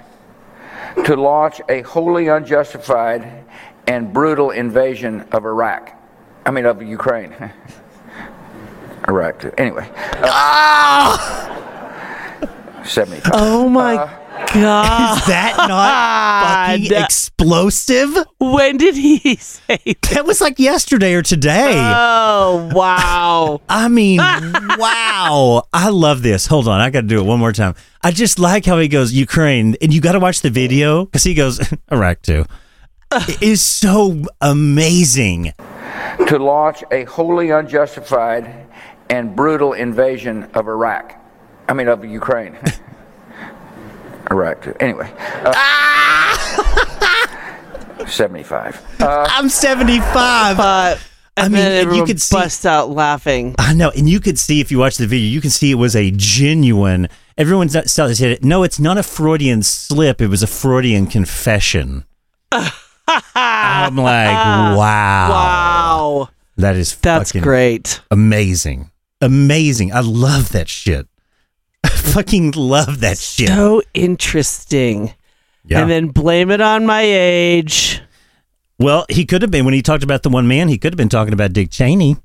[1.05, 3.45] to launch a wholly unjustified
[3.87, 5.95] and brutal invasion of Iraq.
[6.45, 7.33] I mean, of Ukraine.
[9.09, 9.51] Iraq, too.
[9.57, 9.89] Anyway.
[10.21, 11.17] Uh,
[12.83, 13.31] 75.
[13.35, 13.95] Oh my
[14.53, 15.17] god.
[15.19, 17.03] Is that not fucking God.
[17.05, 18.17] explosive?
[18.39, 20.01] When did he say that?
[20.13, 21.73] That was like yesterday or today.
[21.75, 23.61] Oh wow.
[23.69, 25.63] I mean, wow.
[25.73, 26.47] I love this.
[26.47, 26.79] Hold on.
[26.81, 27.75] I got to do it one more time.
[28.03, 29.75] I just like how he goes, Ukraine.
[29.81, 31.59] And you got to watch the video because he goes,
[31.91, 32.45] Iraq too.
[33.11, 35.53] It is so amazing.
[36.27, 38.67] to launch a wholly unjustified
[39.09, 41.15] and brutal invasion of Iraq.
[41.67, 42.57] I mean, of Ukraine.
[44.31, 44.75] Iraq, too.
[44.79, 45.11] Anyway.
[45.17, 45.55] Uh,
[48.07, 48.81] 75.
[48.99, 50.57] Uh, I'm 75.
[50.57, 50.99] But
[51.37, 53.55] I mean, then and you could see- bust out laughing.
[53.57, 53.89] I know.
[53.91, 56.11] And you could see, if you watch the video, you can see it was a
[56.11, 57.07] genuine.
[57.37, 58.43] Everyone's not said it.
[58.43, 60.21] No, it's not a Freudian slip.
[60.21, 62.05] It was a Freudian confession.
[62.51, 64.77] I'm like, wow.
[64.77, 66.29] Wow.
[66.57, 68.01] That is That's fucking great.
[68.11, 68.91] amazing.
[69.21, 69.91] Amazing.
[69.93, 71.07] I love that shit.
[71.83, 73.49] I fucking love that shit.
[73.49, 75.13] So interesting.
[75.65, 75.81] Yeah.
[75.81, 78.01] And then blame it on my age.
[78.79, 80.97] well, he could have been, when he talked about the one man, he could have
[80.97, 82.17] been talking about Dick Cheney.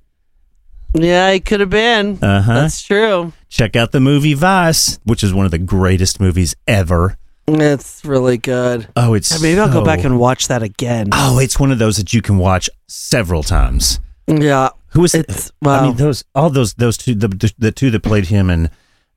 [0.94, 2.22] Yeah, he could have been.
[2.22, 2.54] Uh huh.
[2.54, 3.33] That's true.
[3.48, 7.18] Check out the movie Vice, which is one of the greatest movies ever.
[7.48, 8.87] It's really good.
[8.96, 9.30] Oh, it's.
[9.33, 11.09] Yeah, Maybe I'll go back and watch that again.
[11.12, 13.98] Oh, it's one of those that you can watch several times.
[14.28, 14.70] Yeah.
[14.94, 18.26] Who was It's- I mean, those all those those two the the, two that played
[18.26, 18.70] him and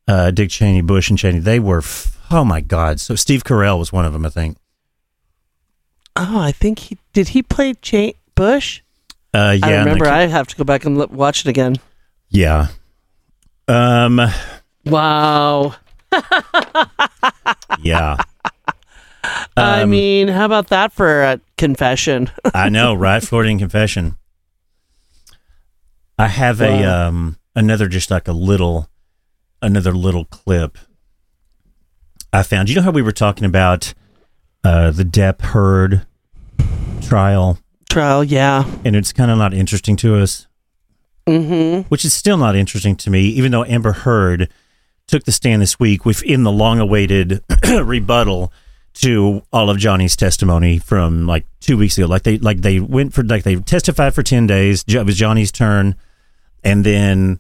[0.08, 1.40] uh, Dick Cheney, Bush and Cheney.
[1.40, 3.00] They were f- oh my god.
[3.00, 4.58] So Steve Carell was one of them, I think.
[6.16, 7.30] Oh, I think he did.
[7.30, 8.82] He play Cha- Bush.
[9.34, 10.08] Uh, yeah, I and the remember.
[10.08, 11.76] I have to go back and look, watch it again.
[12.30, 12.68] yeah.
[13.68, 14.20] Um.
[14.86, 15.76] Wow.
[17.82, 18.18] Yeah.
[19.56, 22.32] I Um, mean, how about that for a confession?
[22.54, 23.22] I know, right?
[23.24, 24.16] Floridian confession.
[26.18, 28.90] I have a um another just like a little
[29.62, 30.78] another little clip
[32.34, 32.70] I found.
[32.70, 33.94] You know how we were talking about
[34.64, 36.06] uh the Depp Heard
[37.02, 38.66] trial Trial, yeah.
[38.84, 40.46] and it's kind of not interesting to us,
[41.26, 41.82] Mm-hmm.
[41.90, 44.50] which is still not interesting to me even though Amber Heard
[45.08, 47.44] took the stand this week within the long-awaited
[47.84, 48.52] rebuttal
[48.96, 52.08] to all of Johnny's testimony from like two weeks ago.
[52.08, 54.84] Like they like they went for like they testified for ten days.
[54.88, 55.96] It was Johnny's turn,
[56.64, 57.40] and then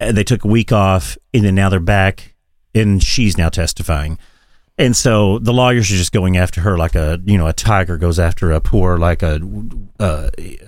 [0.00, 2.34] uh, they took a week off, and then now they're back,
[2.74, 4.18] and she's now testifying.
[4.78, 7.98] And so the lawyers are just going after her like a you know a tiger
[7.98, 9.38] goes after a poor like a
[9.98, 10.58] uh, a,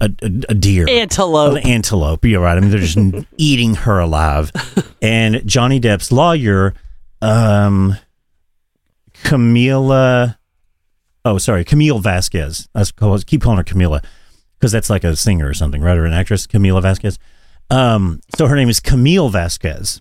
[0.00, 0.10] a,
[0.50, 1.56] a deer Antelope.
[1.56, 2.24] an antelope.
[2.24, 2.56] You're right.
[2.56, 2.98] I mean, they're just
[3.38, 4.52] eating her alive.
[5.00, 6.74] And Johnny Depp's lawyer,
[7.22, 7.96] um,
[9.22, 10.36] Camila,
[11.24, 12.68] oh, sorry, Camille Vasquez.
[12.74, 12.84] I
[13.26, 14.04] keep calling her Camila
[14.58, 15.96] because that's like a singer or something, right?
[15.96, 17.18] Or an actress, Camila Vasquez.
[17.74, 20.00] Um, so her name is Camille Vasquez.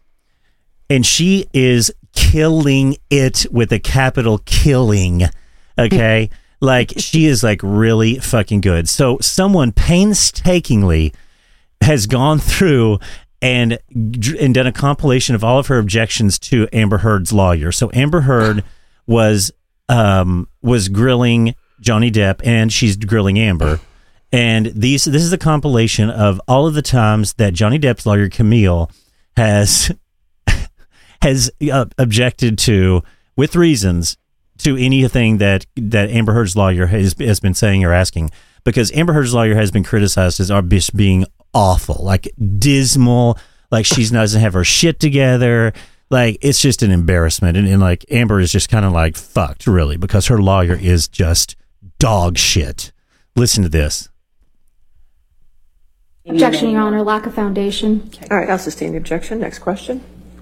[0.90, 5.24] And she is killing it with a capital killing.
[5.80, 6.30] Okay.
[6.62, 8.88] like she is like really fucking good.
[8.88, 11.14] So someone painstakingly
[11.82, 13.00] has gone through
[13.42, 17.72] and and done a compilation of all of her objections to Amber Heard's lawyer.
[17.72, 18.64] So Amber Heard
[19.08, 19.52] was
[19.90, 23.80] um was grilling Johnny Depp and she's grilling Amber.
[24.34, 28.30] And these this is a compilation of all of the times that Johnny Depp's lawyer
[28.30, 28.90] Camille
[29.38, 29.92] has
[31.22, 33.04] has uh, objected to
[33.38, 34.18] with reasons
[34.58, 38.32] to anything that that Amber Heard's lawyer has has been saying or asking
[38.64, 43.38] because Amber Heard's lawyer has been criticized as our just being awful, like dismal,
[43.70, 45.74] like she doesn't have her shit together.
[46.10, 49.68] Like it's just an embarrassment, and, and like Amber is just kind of like fucked,
[49.68, 51.56] really, because her lawyer is just
[52.00, 52.92] dog shit.
[53.36, 54.10] Listen to this.
[56.26, 58.10] Objection, Your Honor, lack of foundation.
[58.32, 59.40] All right, I'll sustain the objection.
[59.40, 60.02] Next question.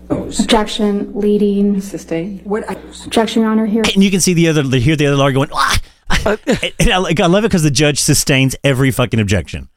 [0.10, 1.82] Objection, leading.
[1.82, 2.40] Sustain.
[2.44, 3.82] What objection, Your Honor, here.
[3.94, 5.80] And you can see the other, hear the other lawyer going, ah!
[6.26, 9.70] and, and I, like, I love it because the judge sustains every fucking objection.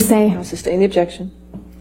[0.00, 1.32] Say, I'll sustain the objection.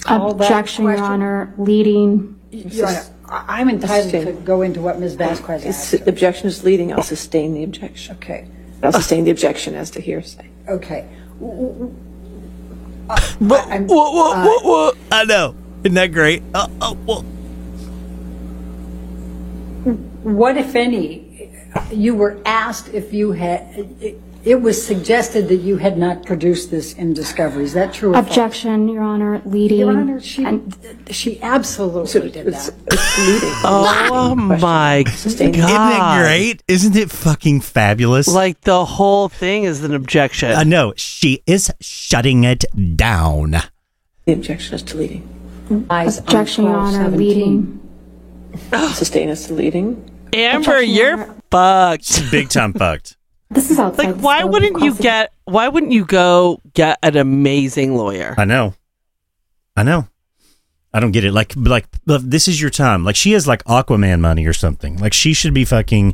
[0.05, 2.39] objection, Your Honor, leading.
[2.51, 4.45] Your Honor, I- I'm entitled to Sustain.
[4.45, 5.15] go into what Ms.
[5.15, 6.05] Vasquez It's- asked.
[6.05, 6.93] The objection is leading.
[6.93, 8.15] I'll sustain the objection.
[8.17, 8.47] Okay,
[8.81, 10.47] I'll sustain the objection as to hearsay.
[10.69, 11.05] okay.
[11.39, 11.91] What, what,
[13.39, 14.93] what, what?
[14.93, 15.55] Uh, I know.
[15.83, 16.43] Isn't that great?
[16.53, 17.23] Uh, uh, oh, oh,
[19.85, 19.93] well.
[20.23, 21.51] What, if any,
[21.91, 23.85] you were asked if you had,
[24.47, 27.65] it was suggested that you had not produced this in discovery.
[27.65, 28.27] Is that true or false?
[28.27, 29.79] Objection, Your Honor, leading.
[29.79, 30.73] Your Honor, she, and-
[31.11, 32.75] she absolutely did It's, that.
[32.93, 33.53] it's leading.
[33.63, 35.55] Oh my Sustained.
[35.55, 35.69] god!
[35.69, 36.63] Isn't it great?
[36.67, 38.27] Isn't it fucking fabulous?
[38.27, 40.51] Like the whole thing is an objection.
[40.51, 42.63] Uh, I know she is shutting it
[42.95, 43.51] down.
[44.25, 45.85] The objection is to leading.
[45.89, 47.17] Eyes on Objection, Your Honor, 1217.
[48.71, 48.93] leading.
[48.93, 50.09] Sustain is to leading.
[50.31, 52.31] Amber, Objection, you're fucked.
[52.31, 53.16] Big time fucked.
[53.49, 54.07] This is outside.
[54.07, 55.31] Like, why scope wouldn't you get?
[55.45, 58.35] Why wouldn't you go get an amazing lawyer?
[58.37, 58.73] I know.
[59.75, 60.07] I know.
[60.93, 61.31] I don't get it.
[61.31, 63.03] Like, like this is your time.
[63.03, 64.97] Like, she has like Aquaman money or something.
[64.97, 66.13] Like, she should be fucking.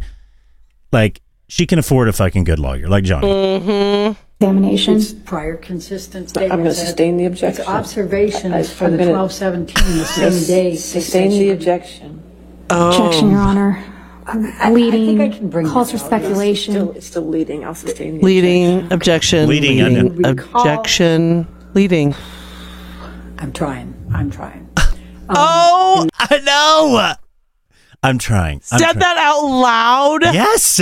[0.92, 3.28] Like, she can afford a fucking good lawyer, like Johnny.
[3.28, 4.20] Mm-hmm.
[4.40, 4.96] examination?
[4.96, 7.62] It's prior consistent I'm going to sustain the objection.
[7.62, 10.76] It's observations I- for I'm the gonna- 1217, the same day.
[10.76, 12.22] Sustain the objection.
[12.70, 13.84] Objection, Your Honor.
[14.26, 16.22] I Leading think I can bring calls for this out, yes.
[16.24, 16.74] speculation.
[16.74, 17.66] Still, it's still leading.
[17.66, 19.48] I'll sustain the Leading objection.
[19.50, 20.30] Leading, I leading know.
[20.32, 21.48] objection.
[21.74, 22.16] Leading.
[23.40, 23.94] I'm trying.
[24.14, 24.70] I'm trying.
[25.30, 27.14] Oh, um, I know.
[28.04, 28.58] I'm trying.
[28.74, 29.00] I'm Said trying.
[29.00, 30.24] that out loud.
[30.34, 30.82] Yes.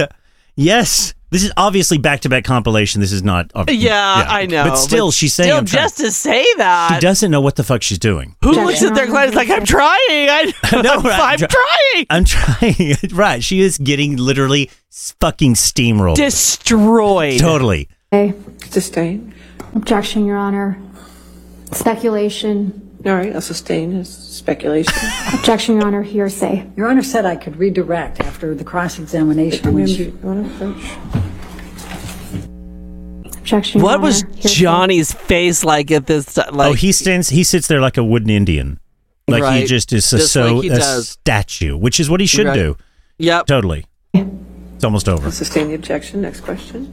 [0.55, 1.13] Yes.
[1.31, 2.99] This is obviously back to back compilation.
[3.01, 3.51] This is not.
[3.55, 4.65] ob- Yeah, I know.
[4.65, 5.83] But still, she's saying still I'm trying.
[5.83, 6.95] just to say that.
[6.95, 8.35] She doesn't know what the fuck she's doing.
[8.43, 9.97] Who looks at their clients like I'm trying?
[10.09, 12.05] I, No, I'm, right, I'm try- trying.
[12.09, 12.95] I'm trying.
[13.17, 13.41] right.
[13.43, 14.69] She is getting literally
[15.21, 16.15] fucking steamrolled.
[16.15, 17.39] Destroyed.
[17.39, 17.87] totally.
[18.13, 18.37] Okay.
[18.69, 19.33] Sustain.
[19.73, 20.77] Objection, Your Honor.
[21.71, 22.90] Speculation.
[23.03, 24.93] All right, I'll sustain as speculation.
[25.33, 26.69] Objection, Your Honor, hearsay.
[26.77, 29.65] Your Honor said I could redirect after the cross-examination.
[29.65, 30.83] Ma'am, which- do you want to approach?
[33.37, 34.49] Objection, Your What Honor, was hearsay.
[34.49, 36.53] Johnny's face like at this time?
[36.55, 37.29] Like, oh, he stands.
[37.29, 38.79] He sits there like a wooden Indian.
[39.27, 39.67] Like he Right.
[39.67, 41.09] just is a, Just so like he a does.
[41.09, 42.53] statue, which is what he should Right.
[42.55, 42.77] do.
[43.17, 43.47] yep.
[43.47, 43.85] Totally.
[44.13, 45.25] It's almost over.
[45.25, 46.21] I'll sustain the objection.
[46.21, 46.91] Next question.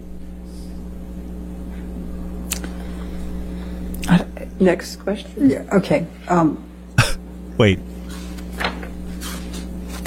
[4.60, 5.50] Next question.
[5.50, 6.62] Yeah, Okay, um,
[7.58, 7.78] Wait.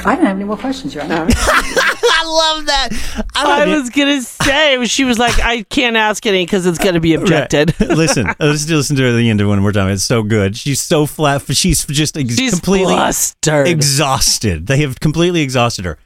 [0.03, 1.27] I don't have any more questions, Your Honor.
[1.29, 2.89] I love that.
[3.35, 7.13] I was gonna say she was like, I can't ask any because it's gonna be
[7.13, 7.79] objected.
[7.79, 9.89] listen, let's listen to her at the end of one more time.
[9.91, 10.57] It's so good.
[10.57, 11.43] She's so flat.
[11.55, 13.67] She's just ex- She's completely flustered.
[13.67, 14.65] exhausted.
[14.67, 15.99] They have completely exhausted her.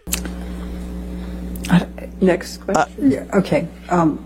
[2.21, 3.11] Next question.
[3.11, 4.23] Yeah, Okay, um,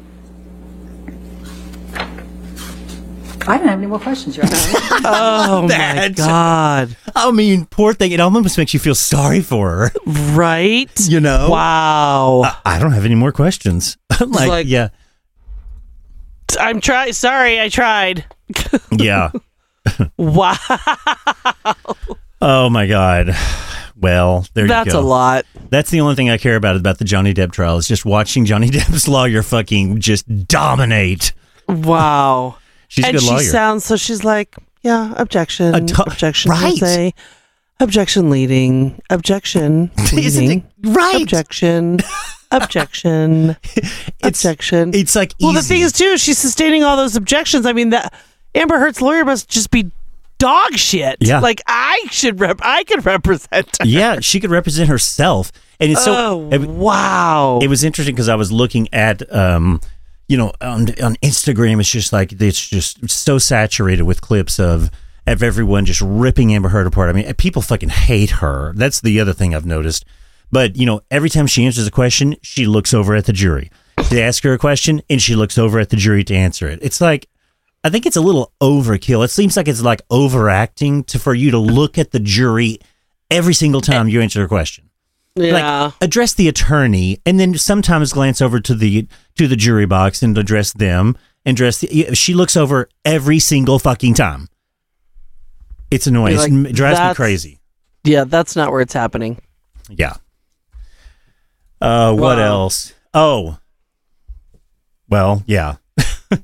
[3.50, 4.56] I don't have any more questions, Your Honor.
[5.06, 6.96] oh my That- god!
[7.16, 8.12] I mean, poor thing.
[8.12, 9.92] It almost makes you feel sorry for her.
[10.36, 10.90] Right?
[11.10, 11.50] You know.
[11.50, 12.44] Wow.
[12.66, 13.98] I don't have any more questions.
[14.20, 14.90] I'm like, like- yeah,
[16.60, 17.14] I'm trying.
[17.14, 18.26] Sorry, I tried.
[18.92, 19.32] yeah.
[20.18, 20.56] Wow.
[22.42, 23.36] Oh my god.
[23.98, 25.00] Well, there That's you go.
[25.00, 25.46] a lot.
[25.72, 28.46] That's the only thing I care about about the Johnny Depp trial is just watching
[28.46, 31.34] Johnny Depp's lawyer fucking just dominate.
[31.68, 32.59] Wow.
[32.90, 33.44] She's and a good she lawyer.
[33.44, 33.96] sounds so.
[33.96, 36.76] She's like, yeah, objection, objection, right.
[36.76, 37.14] say,
[37.80, 41.22] objection, leading, objection, leading, right?
[41.22, 42.00] objection,
[42.52, 44.94] objection, It's- objection.
[44.94, 47.66] It's like well, the thing is, too, she's sustaining all those objections.
[47.66, 48.14] I mean, that
[48.56, 49.92] Amber Heard's lawyer must just be
[50.40, 51.18] dog shit.
[51.20, 51.40] Yeah.
[51.42, 52.60] like I should rep.
[52.64, 53.78] I could represent.
[53.80, 53.86] Her.
[53.86, 56.14] yeah, she could represent herself, and it's so.
[56.16, 57.60] oh it- wow!
[57.62, 59.80] it was interesting because I was looking at, um,
[60.30, 61.82] you know, on on Instagram.
[61.82, 64.90] It's just like it's just so saturated with clips of
[65.28, 67.10] of everyone just ripping Amber Heard apart.
[67.10, 68.72] I mean, people fucking hate her.
[68.76, 70.06] That's the other thing I've noticed.
[70.52, 73.70] But you know, every time she answers a question, she looks over at the jury.
[74.10, 76.80] They ask her a question, and she looks over at the jury to answer it.
[76.82, 77.28] It's like.
[77.82, 79.24] I think it's a little overkill.
[79.24, 82.80] It seems like it's like overacting to for you to look at the jury
[83.32, 84.89] every single time you answer a question
[85.36, 89.86] yeah, like address the attorney and then sometimes glance over to the to the jury
[89.86, 94.48] box and address them and address the she looks over every single fucking time.
[95.92, 96.38] It's annoying.
[96.38, 97.60] Like, it drives me crazy.
[98.04, 98.24] Yeah.
[98.26, 99.40] That's not where it's happening.
[99.90, 100.16] yeah.
[101.82, 102.94] Uh what else?
[103.14, 103.58] Oh.
[105.08, 105.76] Well yeah.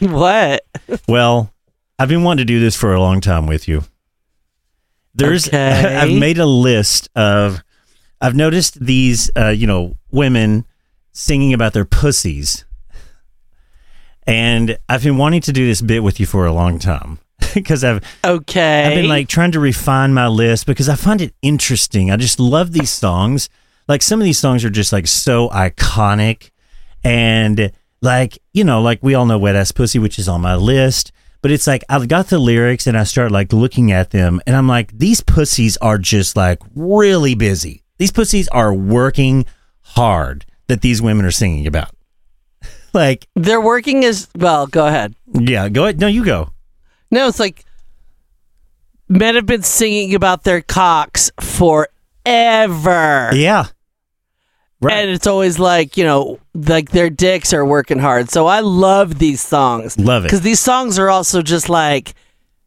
[0.00, 0.64] What?
[1.08, 1.52] well
[1.98, 3.82] i've been wanting to do this for a long time with you
[5.18, 5.96] there's Okay.
[5.96, 7.62] i've made a list of
[8.20, 10.64] i've noticed these uh you know women
[11.12, 12.64] singing about their pussies
[14.26, 17.18] and i've been wanting to do this bit with you for a long time
[17.54, 18.84] because i've Okay.
[18.84, 22.10] I've been like trying to refine my list because I find it interesting.
[22.10, 23.48] I just love these songs.
[23.86, 26.50] Like some of these songs are just like so iconic
[27.04, 30.56] and like, you know, like we all know Wet Ass Pussy, which is on my
[30.56, 31.10] list.
[31.40, 34.56] But it's like I've got the lyrics and I start like looking at them and
[34.56, 37.84] I'm like, these pussies are just like really busy.
[37.98, 39.44] These pussies are working
[39.82, 41.90] hard that these women are singing about.
[42.92, 44.66] like, They're working as well.
[44.66, 45.14] Go ahead.
[45.32, 46.00] yeah, go ahead.
[46.00, 46.50] No, you go.
[47.10, 47.64] No, it's like
[49.08, 51.88] men have been singing about their cocks forever.
[53.34, 53.66] Yeah.
[54.80, 54.98] Right.
[54.98, 58.30] And it's always like, you know, like their dicks are working hard.
[58.30, 59.98] So I love these songs.
[59.98, 60.26] Love it.
[60.28, 62.14] Because these songs are also just like,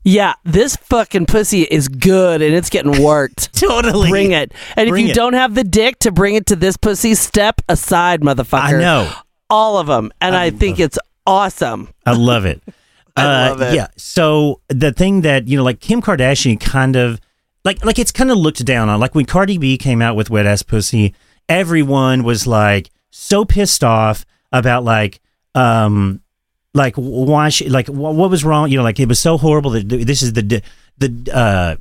[0.04, 3.54] yeah, this fucking pussy is good and it's getting worked.
[3.58, 4.10] totally.
[4.10, 4.52] bring it.
[4.76, 5.16] And Bring if you it.
[5.16, 8.62] don't have the dick to bring it to this pussy, step aside, motherfucker.
[8.62, 9.12] I know.
[9.50, 10.12] All of them.
[10.20, 11.90] And I, think it's awesome.
[12.06, 12.62] I love it.
[13.16, 13.76] I Uh, love it.
[13.76, 13.88] Yeah.
[13.96, 17.20] So the thing that you know, like Kim Kardashian, kind of
[17.64, 19.00] like like it's kind of looked down on.
[19.00, 21.14] Like when Cardi B came out with Wet Ass Pussy,
[21.50, 25.20] everyone was like so pissed off about like
[25.56, 26.22] um
[26.74, 28.70] like why she like wh- what was wrong?
[28.70, 30.62] You know, like it was so horrible that this is the
[30.98, 31.76] the uh,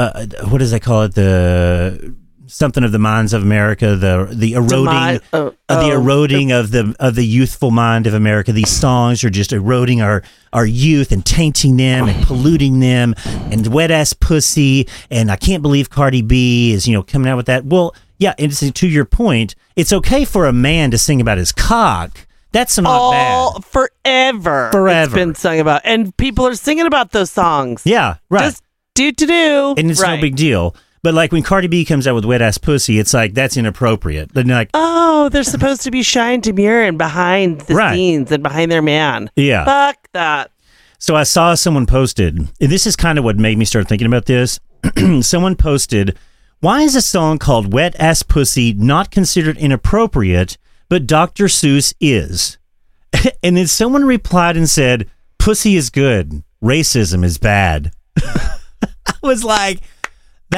[0.00, 2.14] uh what does they call it the
[2.46, 6.00] something of the minds of America the the eroding Demi- oh, of the oh.
[6.00, 8.52] eroding of the of the youthful mind of America.
[8.52, 10.22] These songs are just eroding our
[10.52, 13.14] our youth and tainting them and polluting them.
[13.24, 14.88] And wet ass pussy.
[15.10, 17.64] And I can't believe Cardi B is you know coming out with that.
[17.64, 18.34] Well, yeah.
[18.38, 22.26] And to your point, it's okay for a man to sing about his cock.
[22.52, 23.10] That's not All
[23.54, 23.64] bad.
[23.64, 24.68] forever.
[24.70, 25.04] Forever.
[25.06, 25.80] It's been sung about.
[25.84, 27.82] And people are singing about those songs.
[27.84, 28.44] Yeah, right.
[28.44, 28.62] Just
[28.94, 29.74] do to do.
[29.76, 30.14] and it's right.
[30.14, 30.76] no big deal.
[31.04, 34.32] But like when Cardi B comes out with wet ass pussy, it's like that's inappropriate.
[34.32, 37.94] Then like, Oh, they're supposed to be shy and demure and behind the Right.
[37.94, 39.30] scenes and behind their man.
[39.36, 39.66] yeah.
[39.66, 40.50] Fuck that.
[40.98, 44.06] So I saw someone posted, and this is kind of what made me start thinking
[44.06, 44.58] about this.
[45.20, 46.16] someone posted,
[46.60, 50.56] Why is a song called Wet Ass Pussy not considered inappropriate,
[50.88, 51.44] but Dr.
[51.48, 52.56] Seuss is?
[53.42, 57.92] and then someone replied and said, Pussy is good, racism is bad.
[58.24, 59.80] I was like,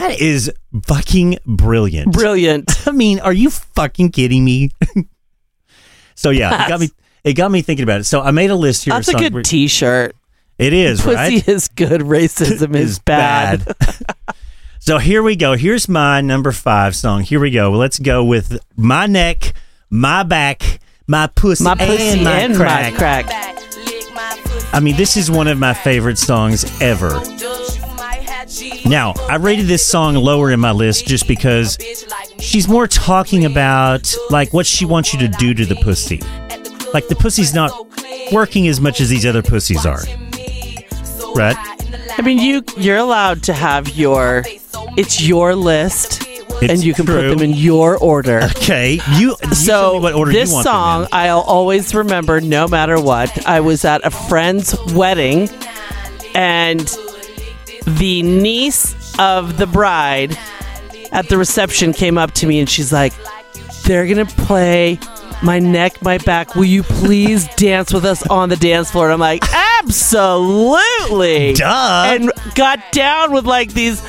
[0.00, 0.52] That is
[0.84, 2.12] fucking brilliant.
[2.12, 2.70] Brilliant.
[2.86, 4.70] I mean, are you fucking kidding me?
[6.14, 6.90] so yeah, it got me.
[7.24, 8.04] It got me thinking about it.
[8.04, 8.94] So I made a list here.
[8.94, 10.14] of That's a good t shirt.
[10.58, 11.48] It is Pussy right.
[11.48, 12.00] is good.
[12.02, 13.74] Racism is bad.
[14.78, 15.54] so here we go.
[15.54, 17.22] Here's my number five song.
[17.22, 17.72] Here we go.
[17.72, 19.52] Let's go with my neck,
[19.90, 22.92] my back, my pussy, My pussy and my and crack.
[22.92, 23.26] my crack.
[24.72, 27.10] I mean, this is one of my favorite songs ever.
[28.84, 31.78] Now, I rated this song lower in my list just because
[32.38, 36.20] she's more talking about like what she wants you to do to the pussy.
[36.94, 37.72] Like the pussy's not
[38.32, 40.02] working as much as these other pussies are.
[41.34, 41.56] Right?
[42.18, 44.44] I mean, you you're allowed to have your.
[44.96, 47.16] It's your list, It's and you can true.
[47.20, 48.40] put them in your order.
[48.56, 48.98] Okay.
[49.18, 51.06] You, you So me what order this you want them song.
[51.12, 53.46] I'll always remember, no matter what.
[53.46, 55.50] I was at a friend's wedding,
[56.34, 56.88] and
[57.86, 60.36] the niece of the bride
[61.12, 63.12] at the reception came up to me, and she's like,
[63.84, 64.98] "They're gonna play."
[65.42, 66.56] My neck, my back.
[66.56, 69.04] Will you please dance with us on the dance floor?
[69.04, 71.52] And I'm like, absolutely.
[71.52, 72.04] Duh.
[72.08, 74.00] And got down with like these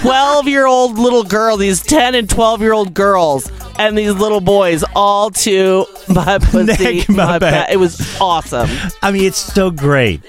[0.00, 4.40] 12 year old little girls, these 10 and 12 year old girls, and these little
[4.40, 7.52] boys, all to my pussy, Neck, my my back.
[7.52, 7.70] back.
[7.70, 8.70] It was awesome.
[9.02, 10.22] I mean, it's so great.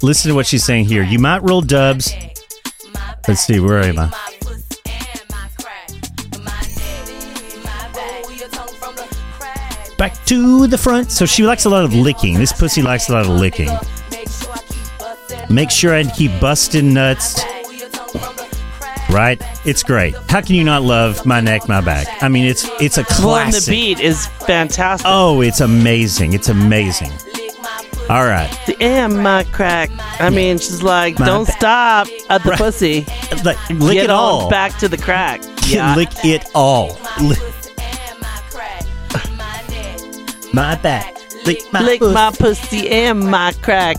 [0.00, 1.02] Listen to what she's saying here.
[1.02, 2.14] You might roll dubs.
[3.26, 4.12] Let's see, where am I?
[9.98, 11.10] Back to the front.
[11.10, 12.34] So she likes a lot of licking.
[12.34, 13.70] This pussy likes a lot of licking.
[15.50, 17.40] Make sure I keep busting nuts.
[19.10, 19.42] Right?
[19.64, 20.14] It's great.
[20.28, 22.06] How can you not love my neck, my back?
[22.22, 25.06] I mean, it's it's a Well, and the beat is fantastic.
[25.10, 26.34] Oh, it's amazing.
[26.34, 27.10] It's amazing.
[28.10, 28.50] All right.
[28.66, 29.90] The and my crack.
[30.18, 32.58] I mean, she's like, My don't ba- stop at the Right.
[32.58, 33.06] pussy.
[33.44, 34.50] Like, lick Get it on all.
[34.50, 35.42] back to the crack.
[35.68, 35.94] Yeah.
[35.96, 36.96] Lick it all.
[40.54, 41.14] My back.
[41.44, 42.14] Lick my Lick pussy.
[42.14, 43.96] my pussy and my crack.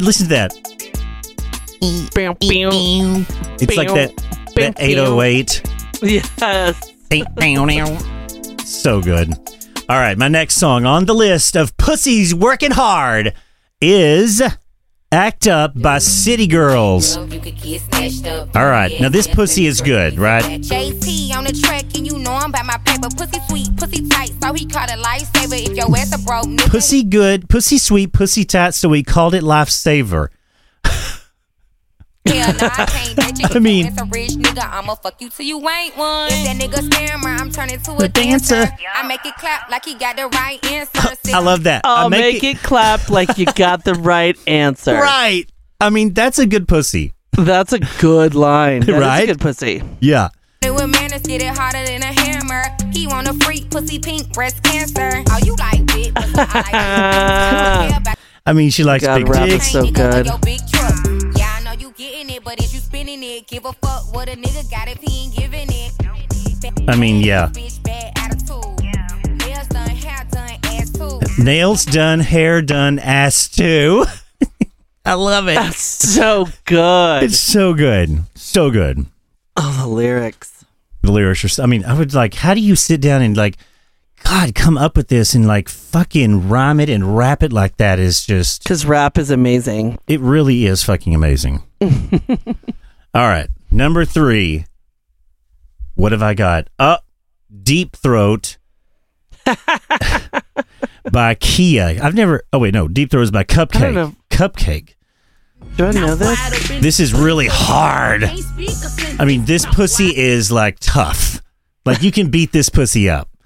[0.00, 0.52] Listen to that.
[1.80, 4.12] It's like that,
[4.56, 5.62] that 808.
[6.02, 6.92] Yes.
[8.64, 9.32] So good.
[9.90, 13.32] All right, my next song on the list of pussies working hard
[13.80, 14.42] is
[15.10, 17.16] Act Up by City Girls.
[17.16, 17.24] All
[18.66, 20.44] right, now this pussy is good, right?
[20.60, 23.08] JT on the track, and you know I'm by my paper.
[23.16, 25.58] Pussy sweet, pussy tight, so he called it lifesaver.
[25.58, 29.34] If your ass a broke nigga, Pussy good, pussy sweet, pussy tight, so he called
[29.34, 30.28] it Lifesaver.
[32.28, 33.46] Hell nah, I can't date you.
[33.56, 36.30] I mean- it's a rich nigga, I'ma fuck you till you ain't one.
[36.30, 36.34] Eh.
[36.34, 38.54] If that nigga scammer, I'm turning to a, A dancer.
[38.66, 38.74] dancer.
[38.94, 41.16] I make it clap like he got the right answer.
[41.34, 41.82] I love that.
[41.84, 44.94] I I'll make, it, clap like you got the right answer.
[45.00, 45.44] right.
[45.80, 47.12] I mean, that's a good pussy.
[47.32, 48.80] That's a good line.
[48.80, 49.22] That is Right?
[49.22, 49.82] a good pussy.
[50.00, 50.30] Yeah.
[50.64, 52.64] With manners, get it harder than a hammer.
[52.92, 55.22] He want a freak, pussy pink, breast cancer.
[55.30, 58.14] Oh, you like big, I like big.
[58.44, 59.70] I mean, she likes God, big rap is dicks.
[59.70, 60.26] so good.
[61.98, 63.46] Getting it, but is you spinning it?
[63.48, 65.92] Give a fuck what a nigga got if he ain't giving it.
[66.88, 67.48] I mean, yeah.
[67.48, 68.84] Bitch, bad attitude.
[69.44, 71.42] Nails done, hair done, ass too.
[71.42, 74.04] Nails done, hair done, ass too.
[75.04, 75.54] I love it.
[75.56, 77.24] That's so good.
[77.24, 78.22] It's so good.
[78.36, 79.06] So good.
[79.56, 80.64] oh, the lyrics.
[81.02, 83.56] The lyrics are, I mean, I would like, how do you sit down and like,
[84.24, 87.98] God, come up with this and like fucking rhyme it and rap it like that
[87.98, 89.98] is just, Because rap is amazing.
[90.08, 91.62] it really is fucking amazing.
[93.14, 93.48] All right.
[93.70, 94.64] Number three.
[95.94, 96.68] What have I got?
[96.78, 97.04] Up,
[97.62, 98.56] Deep Throat
[101.10, 101.98] by Kia.
[102.02, 104.14] I've never, oh wait, no, Deep Throat is by CupcakKe.
[104.30, 104.94] CupcakKe.
[105.76, 106.68] Do I know this?
[106.80, 108.24] This is really hard.
[109.18, 111.40] I mean, this pussy is like tough.
[111.84, 113.28] Like you can beat this pussy up.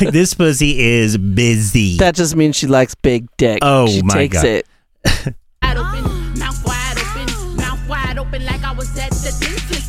[0.00, 1.96] Like this pussy is busy.
[1.98, 3.58] That just means she likes big dick.
[3.60, 4.44] Oh, she my takes God.
[4.44, 5.34] it.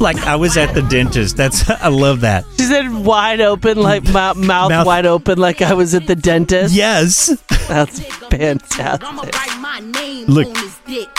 [0.02, 1.38] Like I was at the dentist.
[1.38, 2.46] That's I love that.
[2.58, 6.16] She said wide open, like mouth, mouth, Mouth- wide open, like I was at the
[6.16, 6.74] dentist.
[6.74, 7.28] Yes.
[7.68, 9.08] That's fantastic.
[9.34, 10.48] write my name Look.
[10.48, 11.10] on his dick.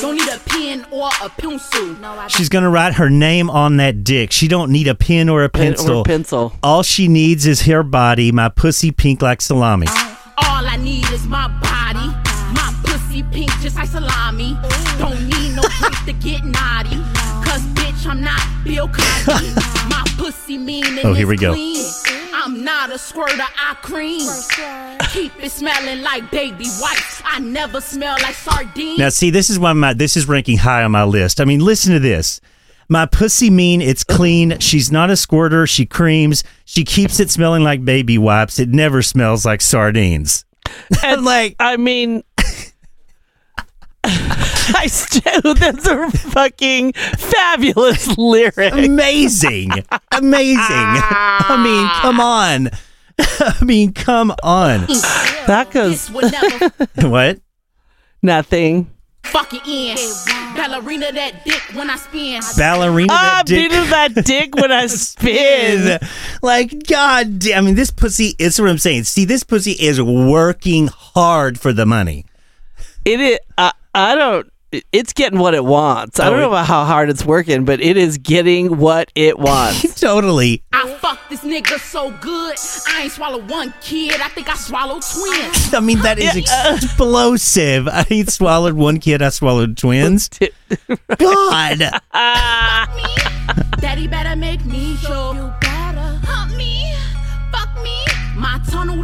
[0.00, 1.96] Don't need a pen or a pencil.
[2.28, 4.32] She's gonna write her name on that dick.
[4.32, 5.98] She don't need a pen or a Pen pencil.
[5.98, 6.52] or pencil.
[6.64, 9.86] All she needs is her body, my pussy pink like salami.
[9.88, 12.08] Uh, all I need is my body.
[12.54, 14.58] My pussy pink just like salami.
[14.98, 16.96] Don't need no drink to get naughty.
[18.02, 19.54] Cause bitch, I'm not Bill Cosby.
[19.88, 21.52] My pussy mean and Oh, here we it's go.
[21.52, 21.84] clean.
[22.34, 24.28] I'm not a squirter, I cream.
[25.10, 27.22] Keep it smelling like baby wipes.
[27.24, 28.98] I never smell like sardines.
[28.98, 31.40] Now see, this is why my this is ranking high on my list.
[31.40, 32.40] I mean, listen to this.
[32.88, 34.58] My pussy mean, it's clean.
[34.58, 35.66] She's not a squirter.
[35.66, 36.42] She creams.
[36.64, 38.58] She keeps it smelling like baby wipes.
[38.58, 40.44] It never smells like sardines.
[41.04, 42.22] And like, I mean,
[44.74, 48.72] I still, that's a fucking fabulous lyric.
[48.72, 49.70] Amazing.
[50.12, 50.58] Amazing.
[50.58, 52.70] I mean, come on.
[53.18, 54.86] I mean, come on.
[55.46, 56.70] That goes This would never
[57.08, 57.40] What?
[58.22, 58.90] nothing.
[59.24, 59.96] fuck it in.
[60.56, 62.42] Ballerina that dick when I spin.
[62.56, 63.70] Ballerina Ah, that dick.
[63.70, 65.98] beat that dick when I spin.
[66.42, 67.58] Like, god damn.
[67.58, 69.04] I mean, this pussy is what I'm saying.
[69.04, 72.26] See, this pussy is working hard for the money.
[73.04, 73.38] It is.
[73.58, 74.51] I, I don't.
[74.90, 76.18] It's getting what it wants.
[76.18, 79.38] I Oh, don't know about how hard it's working, but it is getting what it
[79.38, 80.00] wants.
[80.00, 80.62] totally.
[80.72, 82.56] I fuck this nigga so good.
[82.88, 84.20] I ain't swallowed one kid.
[84.20, 85.74] I think I swallowed twins.
[85.74, 87.86] I mean, that is explosive.
[87.88, 89.20] I ain't swallowed one kid.
[89.20, 90.28] I swallowed twins.
[91.18, 91.78] God.
[93.78, 95.34] Daddy better make me sure.
[95.34, 95.52] You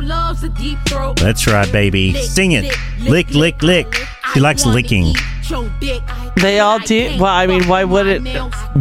[0.09, 2.15] That's right, baby.
[2.15, 2.75] Sing it.
[3.01, 3.93] Lick, lick, lick.
[4.35, 5.07] She likes licking.
[5.07, 5.17] eat
[5.51, 6.03] your dick.
[6.37, 7.17] They all do.
[7.19, 8.25] Well, I mean, why wouldn't?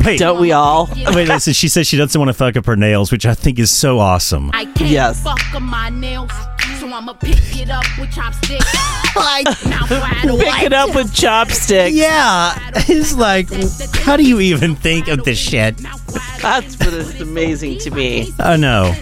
[0.06, 0.20] Wait.
[0.20, 0.90] Don't we all?
[1.14, 1.54] Wait, listen.
[1.54, 4.00] She says she doesn't want to fuck up her nails, which I think is so
[4.00, 4.52] awesome.
[4.54, 5.24] I can't Yes.
[5.24, 6.32] fuck up my nails,
[6.80, 8.66] so I'ma pick it up with chopsticks.
[9.18, 11.96] Like, Pick it up with chopsticks.
[11.96, 12.54] yeah.
[12.88, 13.50] It's like,
[14.04, 15.76] how do you even think of this shit?
[16.40, 18.32] That's what is amazing to me.
[18.38, 18.94] I know.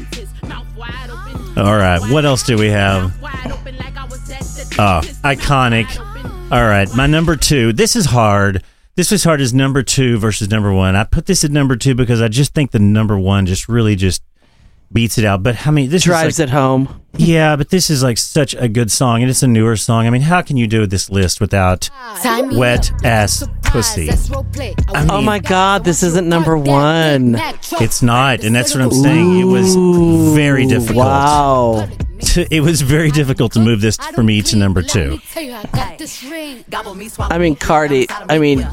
[1.58, 2.00] All right.
[2.12, 3.14] What else do we have?
[4.78, 5.88] Oh, iconic.
[6.52, 6.94] All right.
[6.96, 7.72] My number two.
[7.72, 8.64] This is hard.
[8.96, 10.96] This was hard as number two versus number one.
[10.96, 13.96] I put this at number two because I just think the number one just really
[13.96, 14.22] just
[14.92, 15.44] beats it out.
[15.44, 17.02] But I mean, this Drives is like, it home.
[17.18, 20.06] Yeah, but this is like such a good song, and it's a newer song.
[20.06, 21.90] I mean, how can you do this list without
[22.52, 24.10] wet ass pussy?
[24.10, 27.38] I Oh my God, this isn't number one.
[27.80, 29.40] It's not, and that's what I'm saying.
[29.40, 29.78] It was
[30.36, 31.06] very difficult.
[31.06, 31.88] Wow.
[32.34, 35.20] To, it was very difficult to move this for me to number two.
[37.20, 38.08] I mean, Cardi.
[38.10, 38.68] I mean,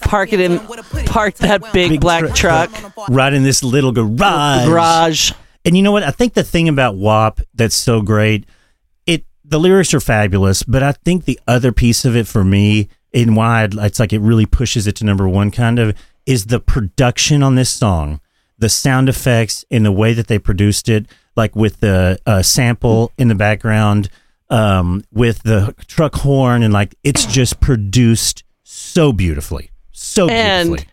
[0.00, 0.58] park it in,
[1.06, 2.72] park that big, Big black truck.
[2.72, 4.66] truck, Right in this little garage.
[4.66, 5.32] garage.
[5.64, 6.02] And you know what?
[6.02, 8.46] I think the thing about WAP that's so great,
[9.06, 12.88] it the lyrics are fabulous, but I think the other piece of it for me,
[13.12, 16.60] and why it's like it really pushes it to number one, kind of, is the
[16.60, 18.20] production on this song,
[18.58, 21.06] the sound effects, and the way that they produced it,
[21.38, 24.10] like with the uh, sample in the background,
[24.50, 30.78] um, with the truck horn, and like it's just produced so beautifully, so beautifully.
[30.80, 30.86] And-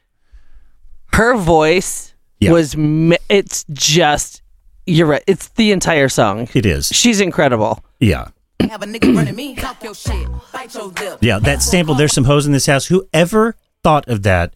[1.14, 2.52] Her voice Yeah.
[2.52, 2.76] was.
[2.78, 4.41] ma- It's just.
[4.86, 5.24] You're right.
[5.26, 6.48] It's the entire song.
[6.54, 7.84] It is, She's incredible.
[8.00, 8.28] yeah.
[8.70, 11.18] Have a nigga running me, talk your shit, bite your lip.
[11.22, 12.86] Yeah, that sample, there's some hoes in this house.
[12.86, 14.54] Whoever thought of that,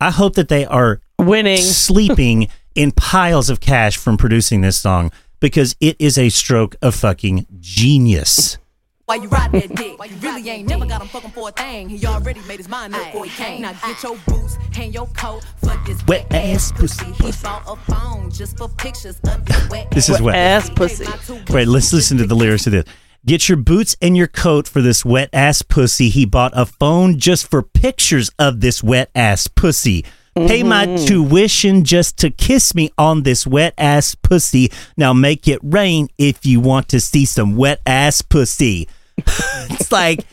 [0.00, 1.58] I hope that they are Winning.
[1.58, 5.10] sleeping in piles of cash from producing this song
[5.40, 8.58] because it is a stroke of fucking genius.
[9.06, 9.98] Why you ride that dick?
[9.98, 11.88] Why you really ain't never got him fucking for a thing?
[11.88, 13.62] He already made his mind up before he came.
[13.62, 17.12] Now get your boots, hang your coat for this Wet ass pussy.
[17.12, 20.36] He bought a phone just for pictures of this wet This is wet.
[20.36, 21.04] Ass pussy.
[21.50, 22.84] Wait, let's listen to the lyrics of this.
[23.26, 26.08] Get your boots and your coat for this wet ass pussy.
[26.08, 30.04] He bought a phone just for pictures of this wet ass pussy.
[30.34, 31.04] Pay my mm-hmm.
[31.04, 34.72] tuition just to kiss me on this wet ass pussy.
[34.96, 38.88] Now make it rain if you want to see some wet ass pussy.
[39.18, 40.24] it's like,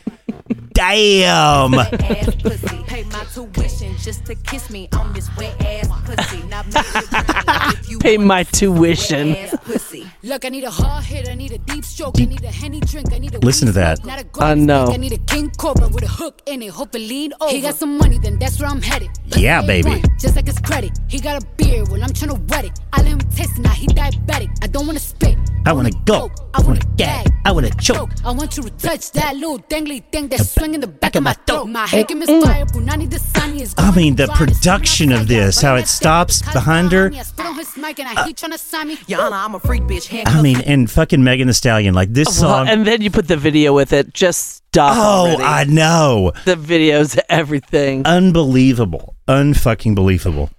[0.72, 1.72] damn.
[1.72, 6.42] Pay my tuition just to kiss me on this wet ass pussy.
[6.48, 10.10] Now make it rain if you Pay my to see some wet tuition.
[10.22, 12.80] Look, I need a hard hit, I need a deep stroke, I need a henny
[12.80, 13.98] drink, I need a Listen to that.
[13.98, 14.86] smoke, Not a I gold know.
[14.92, 17.52] I need a king cobra with a hook in it, hope it lean over.
[17.52, 19.10] He got some money, then that's where I'm headed.
[19.36, 20.02] Yeah, baby.
[20.18, 22.78] Just like his credit, he got a beard, well I'm tryna wet it.
[22.92, 24.50] I let him taste it, now he diabetic.
[24.62, 25.36] I don't wanna spit.
[25.66, 26.30] I wanna go.
[26.54, 27.24] I wanna gag.
[27.26, 27.34] gag.
[27.44, 28.10] I wanna choke.
[28.24, 31.22] I want you to touch that little dangly thing that's swinging in the back of
[31.22, 31.66] my throat.
[31.66, 35.12] My head is fire, Punani the sun is I mean, the going dry, it's production
[35.12, 37.10] of this, how it stops behind her.
[37.14, 38.98] I spit on his mic and I he tryna sign me.
[39.06, 40.10] Your Honor, I'm a freak bitch.
[40.10, 42.68] I Handcuff mean, and fucking Megan Thee Stallion, like this song.
[42.68, 44.14] and then you put the video with it.
[44.14, 44.96] Just stop.
[44.96, 45.42] oh, already.
[45.42, 46.32] I know.
[46.46, 48.06] the videos, everything.
[48.06, 50.50] unbelievable, unfucking believable.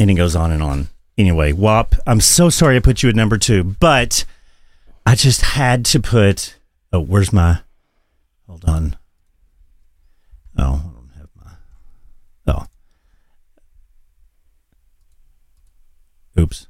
[0.00, 0.88] And it goes on and on.
[1.16, 4.24] Anyway, WAP, I'm so sorry I put you at number two, but
[5.06, 6.56] I just had to put.
[6.92, 7.60] Oh, where's my?
[8.48, 8.96] Hold on.
[10.58, 12.66] Oh, I don't have my.
[16.36, 16.40] Oh.
[16.40, 16.66] Oops.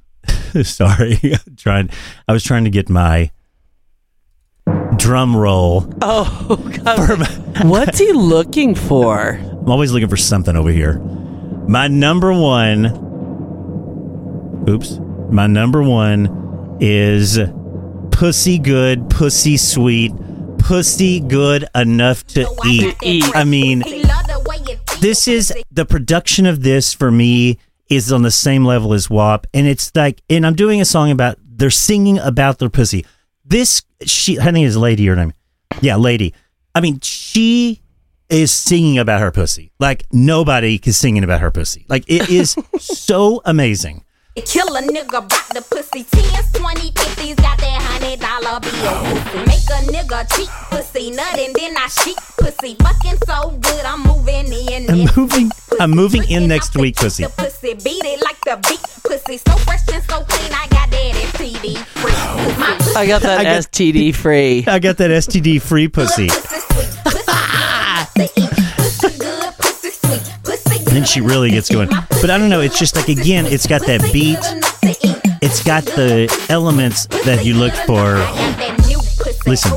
[0.63, 1.19] sorry.
[1.57, 1.89] trying.
[2.27, 3.31] I was trying to get my
[4.95, 5.91] drum roll.
[6.01, 7.65] Oh, God.
[7.65, 9.39] What's he looking for?
[9.41, 10.99] I'm always looking for something over here.
[11.67, 13.04] My number one.
[14.67, 14.99] Oops.
[15.29, 17.39] My number one is
[18.11, 20.11] pussy good, pussy sweet,
[20.57, 23.25] pussy good enough to eat.
[23.35, 23.83] I mean,
[25.01, 27.59] this is the production of this for me
[27.89, 31.11] is on the same level as WAP, and it's like, and I'm doing a song
[31.11, 33.05] about they're singing about their pussy.
[33.43, 35.33] This she, I think is Lady her name.
[35.81, 36.33] Yeah, Lady.
[36.73, 37.81] I mean, she
[38.29, 39.71] is singing about her pussy.
[39.79, 41.85] Like nobody is singing about her pussy.
[41.87, 44.04] Like it is so amazing.
[44.43, 46.03] Kill a nigga about the pussy.
[46.11, 48.71] Tens, twenty, fifties, got that hundred dollar bill.
[49.31, 49.45] Pussy.
[49.47, 52.75] Make a nigga cheat pussy nut and then I sheet pussy.
[52.83, 54.89] Fucking so good, I'm moving in.
[54.89, 55.43] I'm next moving.
[55.45, 56.33] week, I'm moving pussy.
[56.33, 57.23] in next week, pussy.
[57.23, 59.37] The pussy beat it like the beat pussy.
[59.37, 62.11] So fresh and so clean, I got that STD free.
[62.11, 64.65] Pussy I got that I got- STD free.
[64.67, 66.27] I got that STD free pussy.
[66.27, 68.64] pussy sweet, pussy good, pussy eat, pussy
[70.95, 71.89] then she really gets going.
[71.89, 72.61] But I don't know.
[72.61, 74.39] It's just like again, it's got that beat.
[75.41, 78.15] It's got the elements that you look for.
[79.45, 79.71] Listen.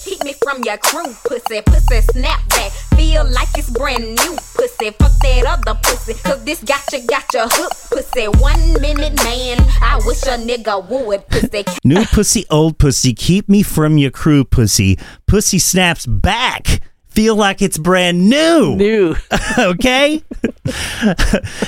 [0.00, 1.62] Keep me from your crew, pussy.
[1.62, 2.70] Pussy, snap back.
[2.96, 4.90] Feel like it's brand new, pussy.
[4.90, 6.14] Fuck that other pussy.
[6.22, 8.26] Cause this gotcha, gotcha hook, pussy.
[8.26, 9.58] One minute, man.
[9.82, 11.64] I wish a nigga would, pussy.
[11.84, 14.98] New pussy, old pussy, keep me from your crew, pussy.
[15.26, 16.80] Pussy snaps back.
[17.20, 18.76] Feel like it's brand new.
[18.76, 19.14] New.
[19.58, 20.24] okay?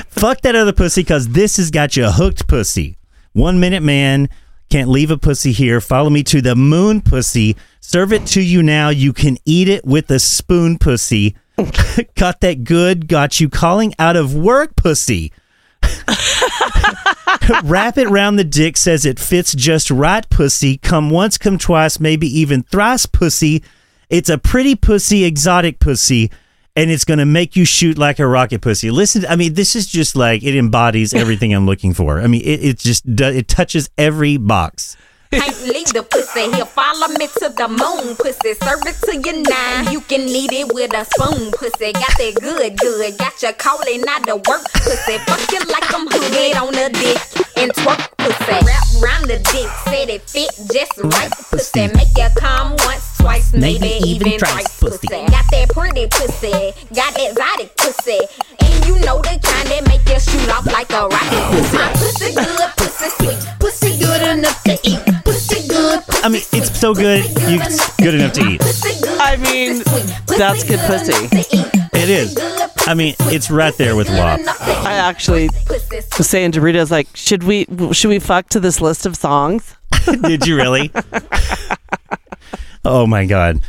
[0.08, 2.96] Fuck that other pussy because this has got you hooked, pussy.
[3.34, 4.30] One minute man
[4.70, 5.82] can't leave a pussy here.
[5.82, 7.54] Follow me to the moon, pussy.
[7.80, 8.88] Serve it to you now.
[8.88, 11.36] You can eat it with a spoon, pussy.
[12.14, 15.34] got that good, got you calling out of work, pussy.
[17.62, 20.78] Wrap it round the dick says it fits just right, pussy.
[20.78, 23.62] Come once, come twice, maybe even thrice, pussy.
[24.12, 26.30] It's a pretty pussy, exotic pussy,
[26.76, 28.90] and it's going to make you shoot like a rocket pussy.
[28.90, 32.20] Listen, I mean, this is just like it embodies everything I'm looking for.
[32.20, 34.98] I mean, it, it just it touches every box.
[35.32, 36.66] Can't leave the pussy here.
[36.66, 38.52] Follow me to the moon, pussy.
[38.60, 39.90] Serve it to you now.
[39.90, 41.92] You can eat it with a spoon, pussy.
[41.92, 43.16] Got that good, good.
[43.16, 45.16] Got you calling out the work, pussy.
[45.24, 47.16] Fuck you like I'm hood on the dick
[47.56, 48.58] and twerk, pussy.
[48.60, 51.88] Wrap round the dick, said it fit just right, pussy.
[51.88, 55.08] Make you come once, twice, maybe, even thrice, pussy.
[55.08, 56.76] Got that pretty pussy.
[56.92, 58.20] Got that exotic pussy.
[58.60, 61.76] And you know the kind that make you shoot off like a rocket, pussy.
[61.80, 65.21] My pussy good, pussy sweet, pussy good enough to eat.
[65.24, 68.60] Pussy good, I mean, it's so good, you, it's good enough to eat.
[69.20, 69.82] I mean,
[70.38, 71.12] that's good pussy.
[71.94, 72.36] It is.
[72.86, 74.40] I mean, it's right there with WAP.
[74.60, 78.60] I actually was saying to Rita, I was like, should we should we fuck to
[78.60, 79.76] this list of songs?
[80.22, 80.90] Did you really?
[82.84, 83.60] oh my god.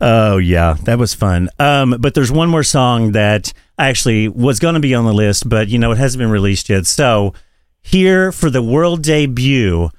[0.00, 1.48] Oh yeah, that was fun.
[1.58, 5.48] Um, but there's one more song that actually was going to be on the list,
[5.48, 6.86] but you know it hasn't been released yet.
[6.86, 7.34] So
[7.82, 9.90] here for the world debut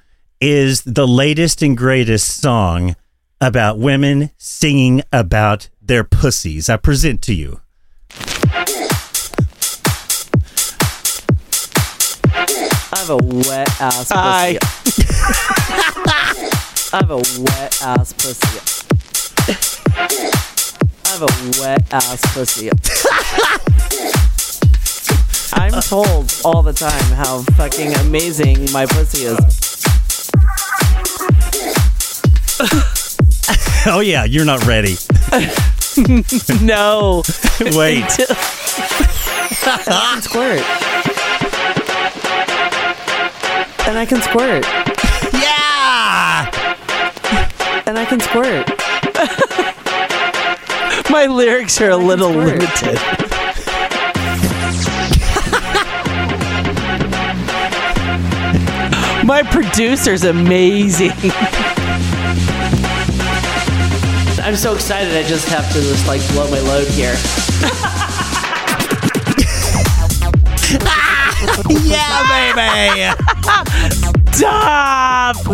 [0.44, 2.96] is the latest and greatest song
[3.40, 6.68] about women singing about their pussies.
[6.68, 7.62] I present to you.
[12.90, 14.58] I have a wet ass pussy.
[16.92, 18.60] I have a wet ass pussy.
[21.04, 22.68] I have a wet ass pussy.
[25.54, 29.63] I'm told all the time how fucking amazing my pussy is.
[33.86, 34.96] Oh yeah, you're not ready.
[36.62, 37.22] no.
[37.60, 38.04] Wait.
[39.66, 40.60] I can squirt.
[43.86, 44.64] And I can squirt.
[45.32, 46.50] Yeah.
[47.86, 48.68] And I can squirt.
[51.10, 52.98] My lyrics are a little limited.
[59.24, 61.12] My producer's amazing.
[64.44, 67.14] I'm so excited I just have to just like blow my load here.
[71.88, 73.08] yeah, baby.
[74.32, 75.36] Stop!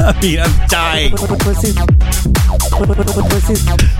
[0.00, 1.12] I mean, I'm dying.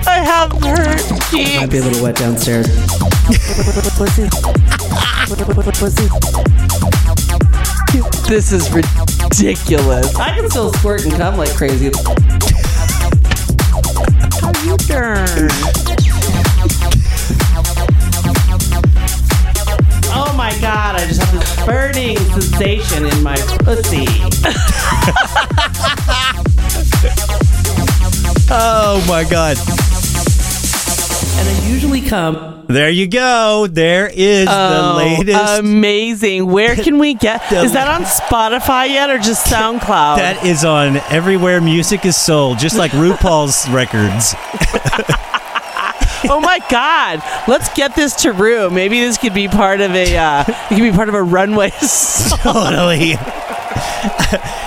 [0.07, 1.02] I have hurt
[1.32, 2.66] Might be a little wet downstairs.
[8.28, 9.15] This is ridiculous.
[10.18, 11.91] I can still squirt and come like crazy.
[14.41, 15.51] How you doing?
[20.14, 24.07] Oh my god, I just have this burning sensation in my pussy.
[28.49, 29.57] Oh my god.
[31.39, 32.55] And I usually come.
[32.68, 33.68] There you go.
[33.70, 35.60] There is the Oh, latest.
[35.60, 36.46] Amazing.
[36.50, 37.40] Where can we get?
[37.50, 40.16] The- Is that on Spotify yet or just SoundCloud?
[40.16, 44.34] that is on everywhere music is sold, just like RuPaul's records.
[46.28, 48.68] oh my god let's get this to Ru.
[48.70, 51.70] maybe this could be part of a uh, it could be part of a runway
[51.70, 53.10] totally.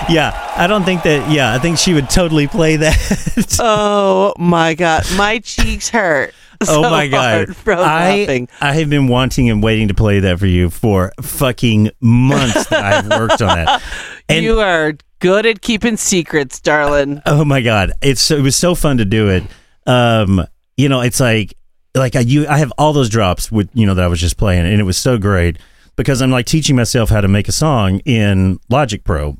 [0.08, 1.30] yeah, I don't think that.
[1.30, 3.56] Yeah, I think she would totally play that.
[3.60, 6.32] oh my god my cheeks hurt
[6.68, 7.54] oh my god!
[7.66, 8.48] I laughing.
[8.60, 12.66] I have been wanting and waiting to play that for you for fucking months.
[12.66, 13.82] that I've worked on that.
[14.28, 18.76] And you are good at keeping secrets darling oh my god, it's it was so
[18.76, 19.42] fun to do it.
[19.86, 20.46] Um,
[20.76, 21.54] you know, it's like
[21.96, 24.36] like I you I have all those drops with you know that I was just
[24.36, 25.58] playing, and it was so great
[25.96, 29.36] because I'm like teaching myself how to make a song in Logic Pro,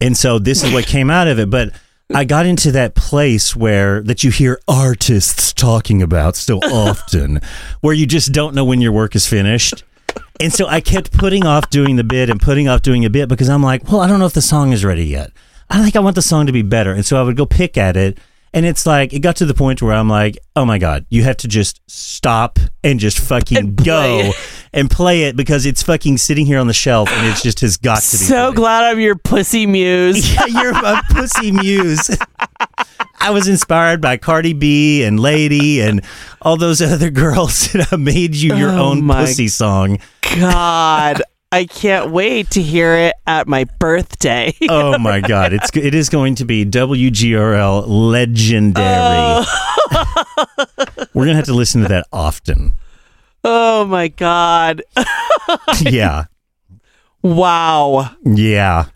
[0.00, 1.74] and so this is what came out of it, but.
[2.12, 7.40] I got into that place where that you hear artists talking about so often,
[7.80, 9.84] where you just don't know when your work is finished.
[10.40, 13.28] And so I kept putting off doing the bit and putting off doing a bit
[13.28, 15.30] because I'm like, well, I don't know if the song is ready yet.
[15.68, 16.92] I think I want the song to be better.
[16.92, 18.18] And so I would go pick at it.
[18.52, 21.22] And it's like, it got to the point where I'm like, oh my God, you
[21.22, 24.34] have to just stop and just fucking And go it.
[24.72, 27.76] and play it because it's fucking sitting here on the shelf and it just has
[27.76, 28.24] got to be.
[28.24, 28.56] so played.
[28.56, 32.10] glad i'm your pussy muse Yeah, you're a pussy muse.
[33.22, 36.02] I was inspired by Cardi B and Lady and
[36.42, 39.98] all those other girls that made you your Oh own my pussy song.
[40.38, 41.22] god
[41.52, 46.08] i can't wait to hear it at my birthday Oh my god, it's it is
[46.08, 48.84] going to be WGRL legendary.
[48.86, 49.44] Oh.
[51.14, 52.72] We're gonna have to listen to that often.
[53.44, 54.82] oh my god
[55.82, 56.24] Yeah,
[57.22, 58.86] wow yeah.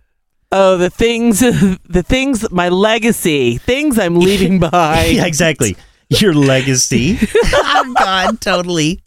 [0.56, 5.16] Oh, the things, the things, my legacy, things I'm leaving behind.
[5.16, 5.76] Yeah, exactly.
[6.10, 7.18] Your legacy.
[7.52, 9.02] oh God, totally.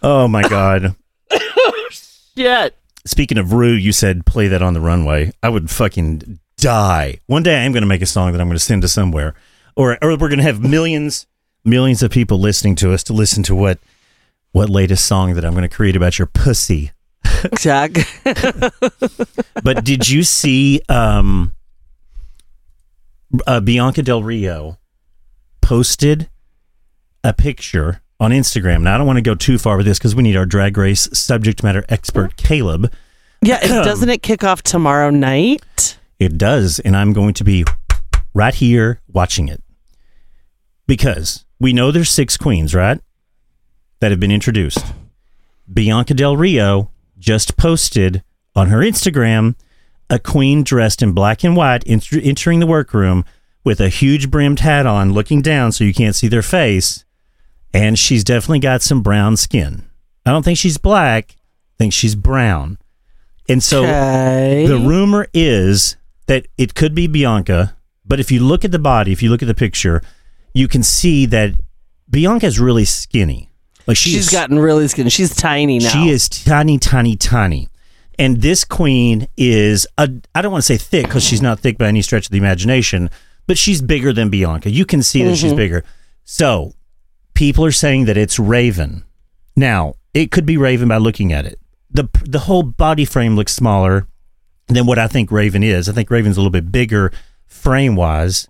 [0.00, 0.94] Oh my God.
[2.36, 2.76] Shit.
[3.04, 5.32] Speaking of Ru, you said play that on the runway.
[5.42, 7.18] I would fucking die.
[7.26, 9.34] One day I'm going to make a song that I'm going to send to somewhere,
[9.76, 11.26] or or we're going to have millions,
[11.64, 13.78] millions of people listening to us to listen to what
[14.52, 16.92] what latest song that I'm going to create about your pussy.
[17.58, 17.92] Jack.
[19.62, 21.52] But did you see um,
[23.46, 24.78] uh, Bianca Del Rio
[25.60, 26.28] posted
[27.22, 28.82] a picture on Instagram?
[28.82, 30.78] Now I don't want to go too far with this because we need our drag
[30.78, 32.92] race subject matter expert Caleb.
[33.42, 35.98] yeah, it, doesn't it kick off tomorrow night?
[36.20, 37.64] It does, and I'm going to be
[38.32, 39.60] right here watching it
[40.86, 43.00] because we know there's six queens, right?
[43.98, 44.84] That have been introduced.
[45.72, 48.22] Bianca Del Rio just posted
[48.54, 49.56] on her Instagram
[50.08, 53.24] a queen dressed in black and white enter- entering the workroom
[53.64, 57.04] with a huge brimmed hat on, looking down so you can't see their face.
[57.74, 59.84] And she's definitely got some brown skin.
[60.26, 61.36] I don't think she's black.
[61.38, 62.78] I think she's brown.
[63.48, 64.66] And so Okay.
[64.68, 65.96] the rumor is
[66.26, 69.42] that it could be Bianca, but if you look at the body, if you look
[69.42, 70.02] at the picture,
[70.54, 71.54] you can see that
[72.08, 73.50] Bianca's really skinny.
[73.86, 75.10] Like she She's gotten really skinny.
[75.10, 75.88] She's tiny now.
[75.88, 77.68] she is tiny, tiny, tiny.
[78.18, 81.78] And this queen is, a, I don't want to say thick because she's not thick
[81.78, 83.10] by any stretch of the imagination,
[83.48, 84.70] but she's bigger than Bianca.
[84.70, 85.56] You can see that she's Mhm.
[85.56, 85.84] bigger.
[86.24, 86.74] So
[87.34, 89.04] people are saying that it's Raven.
[89.56, 91.58] Now, it could be Raven by looking at it.
[91.90, 94.06] The, the whole body frame looks smaller
[94.68, 95.88] than what I think Raven is.
[95.88, 97.12] I think Raven's a little bit bigger
[97.46, 98.48] frame wise,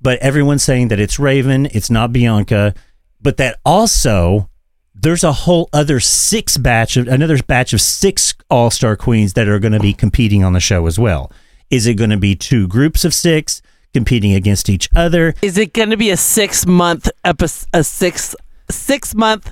[0.00, 2.74] but everyone's saying that it's Raven, it's not Bianca,
[3.20, 4.50] but that also
[4.94, 9.48] there's a whole other six batch of another batch of six All Star Queens that
[9.48, 11.32] are going to be competing on the show as well.
[11.70, 13.62] Is it going to be two groups of six
[13.94, 15.34] competing against each other?
[15.40, 17.66] Is it going to be a six month episode?
[17.72, 18.34] A six
[18.70, 19.50] six month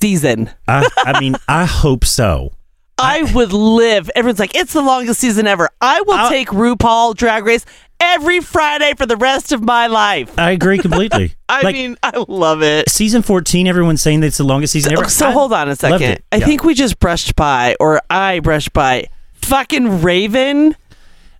[0.00, 0.50] season?
[0.66, 2.52] I, I mean, I hope so.
[3.00, 4.10] I would live.
[4.16, 5.68] Everyone's like, it's the longest season ever.
[5.80, 7.64] I will take RuPaul Drag Race
[8.00, 10.36] every Friday for the rest of my life.
[10.36, 11.34] I agree completely.
[11.48, 12.88] I Like, mean, I love it.
[12.90, 15.04] season 14, everyone's saying that it's the longest season ever.
[15.04, 16.22] Oh, so I hold on a second.
[16.32, 16.46] I Yeah.
[16.46, 20.74] think we just brushed by, or I brushed by, fucking Raven.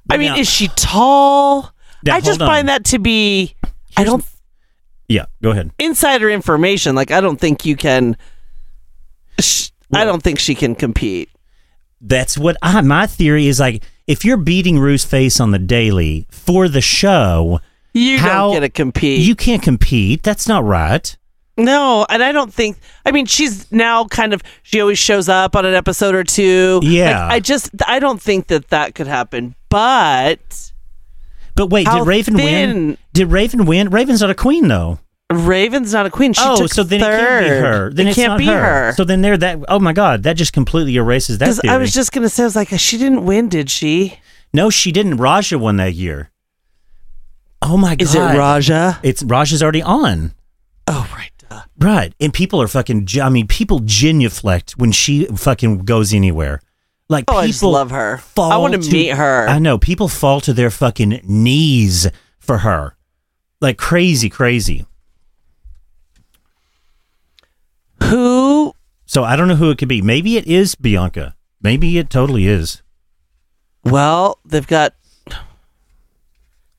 [0.08, 1.72] I mean, now- is she tall?
[2.04, 2.46] Now, I just on.
[2.48, 3.54] find that to be.
[3.96, 4.24] I don't
[5.08, 5.70] Yeah, go ahead.
[5.78, 6.94] insider information.
[6.94, 8.16] Like I don't think you can.
[9.40, 11.30] Sh- I don't think she can compete.
[12.00, 13.82] That's what I, my theory is like.
[14.06, 17.60] If you're beating Ru's face on the daily for the show,
[17.92, 19.20] You how, don't get to compete.
[19.20, 20.22] You can't compete.
[20.22, 21.14] That's not right.
[21.58, 22.78] No, and I don't think.
[23.04, 24.42] I mean, she's now kind of.
[24.62, 26.80] She always shows up on an episode or two.
[26.82, 27.24] Yeah.
[27.24, 27.70] Like, I just.
[27.86, 29.54] I don't think that that could happen.
[29.68, 30.67] But
[31.58, 32.98] But wait, How did Raven win?
[33.12, 33.90] Did Raven win?
[33.90, 35.00] Raven's not a queen though.
[35.30, 36.32] Raven's not a queen.
[36.32, 37.42] She oh, so then third.
[37.44, 37.92] it can't be her.
[37.92, 38.92] Then it it's can't not be her.
[38.92, 39.64] So then there that.
[39.68, 41.60] Oh my God, that just completely erases that Because.
[41.68, 44.20] I was just gonna say, I was like, she didn't win, did she?
[44.54, 45.16] no, she didn't.
[45.16, 46.30] Raja won that year.
[47.60, 49.00] Oh my God, Is it Raja?
[49.02, 50.32] It's Raja's already on.
[50.86, 51.30] Oh right.
[51.80, 53.08] Right, and people are fucking.
[53.22, 56.60] I mean, people genuflect when she fucking goes anywhere.
[57.08, 58.18] Like Oh, people I just love her.
[58.18, 59.48] Fall I want to meet her.
[59.48, 62.06] I know people fall to their fucking knees
[62.38, 62.96] for her,
[63.60, 64.84] like crazy, crazy.
[68.04, 68.74] Who?
[69.06, 70.02] So I don't know who it could be.
[70.02, 71.34] Maybe it is Bianca.
[71.62, 72.82] Maybe it totally is.
[73.84, 74.94] Well, they've got.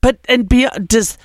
[0.00, 1.18] But and be does.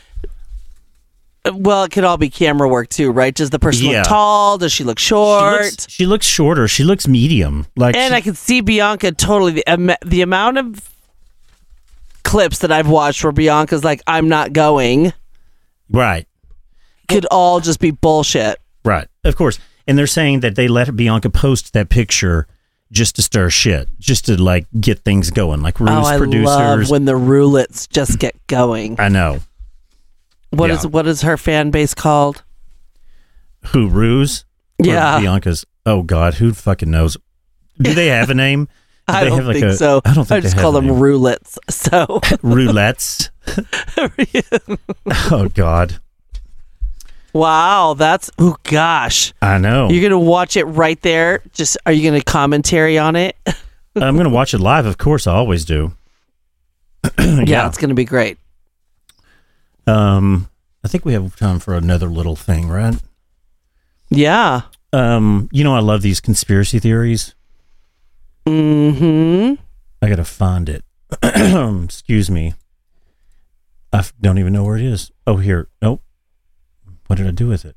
[1.54, 3.34] Well, it could all be camera work too, right?
[3.34, 4.00] Does the person Yeah.
[4.00, 4.58] look tall?
[4.58, 5.62] Does she look She short?
[5.62, 6.68] looks, she looks shorter.
[6.68, 7.68] She looks medium.
[7.76, 9.52] Like and she- I can see Bianca totally.
[9.54, 10.90] The, am- the amount of
[12.24, 15.14] clips that I've watched where Bianca's like, "I'm not going,"
[15.92, 16.28] right,
[17.08, 18.58] could all just be bullshit.
[18.84, 19.08] right.
[19.24, 19.60] Of course.
[19.88, 22.48] And they're saying that they let Bianca post that picture
[22.92, 26.46] just to stir shit, just to like get things going, like Ru's oh, I producers.
[26.46, 28.96] love when the roulettes just get going.
[29.00, 29.40] I know.
[30.58, 30.76] What Yeah.
[30.78, 32.44] is what is her fan base called?
[33.68, 34.46] Who Ruse?
[34.78, 35.20] Yeah.
[35.20, 35.66] Bianca's.
[35.86, 37.18] Oh God, who fucking knows?
[37.80, 38.68] Do they have a name?
[39.08, 40.02] I they don't have, like, think a- so.
[40.04, 40.96] I don't think I just call them name.
[40.96, 41.58] roulettes.
[41.70, 42.06] So
[42.44, 43.30] Roulettes.
[45.32, 46.00] oh God,
[47.34, 49.34] wow, that's oh gosh.
[49.42, 49.90] I know.
[49.90, 51.44] You're gonna watch it right there.
[51.54, 53.36] Just are you gonna commentary on it?
[53.96, 54.86] I'm gonna watch it live.
[54.88, 55.94] Of course, I always do.
[57.20, 57.68] yeah.
[57.68, 58.40] it's gonna be great.
[59.88, 60.50] Um,
[60.84, 62.96] I think we have time for another little thing, right?
[64.10, 64.62] Yeah.
[64.94, 67.36] Um, you know, I love these conspiracy theories.
[68.46, 69.62] Mm-hmm.
[70.02, 70.84] I gotta find it.
[71.24, 72.54] Excuse me.
[73.92, 75.12] I f- don't even know where it is.
[75.26, 75.68] Oh, here.
[75.82, 76.02] Nope.
[77.08, 77.76] What did I do with it?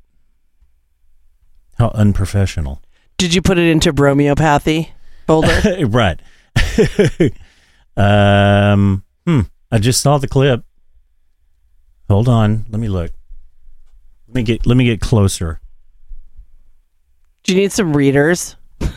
[1.77, 2.81] How unprofessional.
[3.17, 4.91] Did you put it into bromeopathy
[5.27, 5.85] folder?
[5.87, 6.19] right.
[7.97, 9.03] um.
[9.25, 9.41] Hmm.
[9.71, 10.63] I just saw the clip.
[12.09, 12.65] Hold on.
[12.69, 13.11] Let me look.
[14.27, 14.65] Let me get.
[14.65, 15.61] Let me get closer.
[17.43, 18.55] Do you need some readers?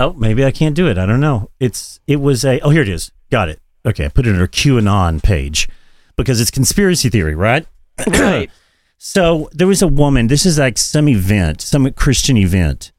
[0.00, 0.96] Oh, maybe I can't do it.
[0.96, 1.50] I don't know.
[1.58, 2.00] It's.
[2.06, 2.60] It was a.
[2.60, 3.10] Oh, here it is.
[3.30, 3.60] Got it.
[3.84, 4.04] Okay.
[4.04, 5.68] I put it in our QAnon page
[6.16, 7.66] because it's conspiracy theory, right?
[8.06, 8.50] right.
[9.00, 10.26] So there was a woman.
[10.26, 12.90] This is like some event, some Christian event,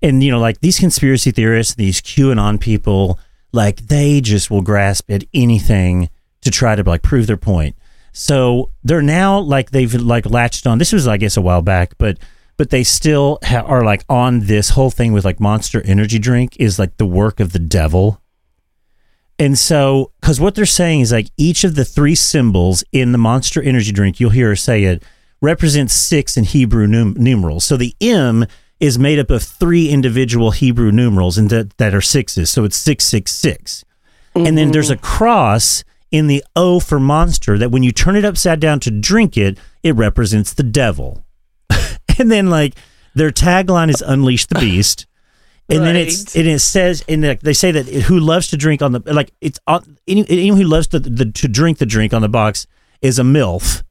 [0.00, 3.18] and you know, like these conspiracy theorists, these QAnon people,
[3.50, 6.08] like they just will grasp at anything
[6.42, 7.76] to try to like prove their point.
[8.12, 10.78] So they're now like they've like latched on.
[10.78, 12.18] This was, I guess, a while back, but
[12.56, 16.56] but they still ha- are like on this whole thing with like Monster Energy drink
[16.58, 18.20] is like the work of the devil.
[19.38, 23.18] And so, because what they're saying is like each of the three symbols in the
[23.18, 25.02] Monster Energy drink, you'll hear her say it,
[25.40, 27.64] represents six in Hebrew num- numerals.
[27.64, 28.44] So the M
[28.80, 32.50] is made up of three individual Hebrew numerals and that, that are sixes.
[32.50, 33.84] So it's 666.
[34.34, 35.04] And then there's a mm-hmm.
[35.04, 39.36] cross in the O for monster that when you turn it upside down to drink
[39.36, 41.24] it, it represents the devil.
[42.18, 42.74] and then like
[43.14, 45.06] their tagline is unleash the beast.
[45.68, 48.90] And then it's and it says and they say that who loves to drink on
[48.90, 52.22] the like it's on any, anyone who loves to the, to drink the drink on
[52.22, 52.66] the box
[53.00, 53.84] is a milf.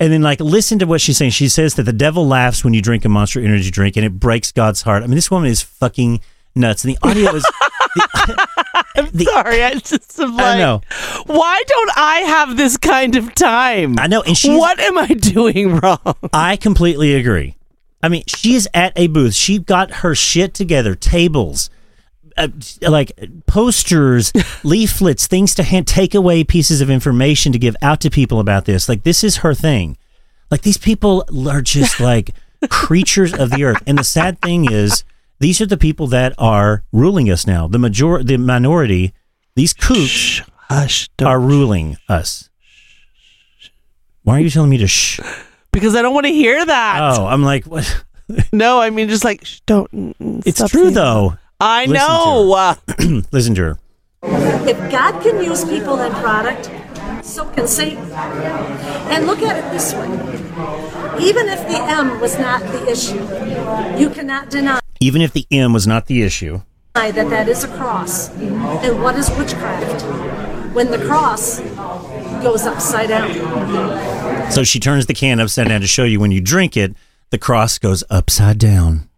[0.00, 1.30] And then like listen to what she's saying.
[1.30, 4.18] She says that the devil laughs when you drink a monster energy drink and it
[4.18, 5.04] breaks God's heart.
[5.04, 6.20] I mean this woman is fucking
[6.56, 6.84] nuts.
[6.84, 7.46] And the audio is
[9.12, 10.82] the, Sorry, I just am like, I know.
[11.26, 13.98] why don't I have this kind of time?
[13.98, 15.98] I know and she's What am I doing wrong?
[16.32, 17.56] I completely agree.
[18.02, 19.34] I mean, she is at a booth.
[19.34, 21.70] She got her shit together, tables,
[22.36, 22.48] uh,
[22.82, 23.12] like
[23.46, 24.32] posters,
[24.64, 28.64] leaflets, things to hand, take away pieces of information to give out to people about
[28.64, 28.88] this.
[28.88, 29.96] Like this is her thing.
[30.50, 32.34] Like these people are just like
[32.68, 33.82] creatures of the earth.
[33.86, 35.04] And the sad thing is,
[35.42, 37.66] these are the people that are ruling us now.
[37.66, 39.12] The major, the minority,
[39.56, 42.48] these kooks Hush, are ruling us.
[44.22, 45.20] Why are you telling me to shh?
[45.72, 47.18] because I don't want to hear that.
[47.18, 48.04] Oh, I'm like, what?
[48.52, 50.14] No, I mean just like shh, don't.
[50.46, 51.36] It's true saying though.
[51.60, 52.54] I Listen to know.
[52.54, 52.74] Uh,
[53.32, 53.78] Listen to her.
[54.66, 56.70] If God can use people and product,
[57.22, 58.10] so can Satan.
[59.12, 60.42] And look at it this way
[61.20, 63.20] even if the M was not the issue,
[63.98, 66.62] you cannot deny Even if the M was not the issue,
[66.94, 68.30] that that is a cross.
[68.38, 70.02] And what is witchcraft?
[70.74, 71.58] When the cross
[72.40, 74.52] goes upside down.
[74.52, 76.94] so she turns the can upside down to show you when you drink it,
[77.30, 79.08] the cross goes upside down.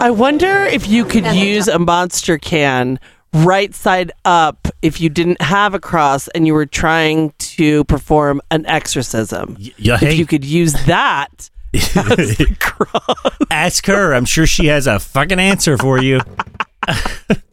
[0.00, 3.00] I wonder if you could And use a monster can
[3.32, 8.40] right side up if you didn't have a cross and you were trying to perform
[8.52, 9.56] an exorcism.
[9.58, 10.12] yeah, hey.
[10.12, 11.57] If you could use that as the cross.
[13.50, 14.14] Ask her.
[14.14, 16.20] I'm sure she has a fucking answer for you.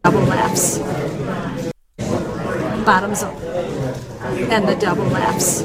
[0.03, 0.80] Double laughs.
[2.86, 3.34] Bottoms up.
[4.51, 5.61] And the double laughs.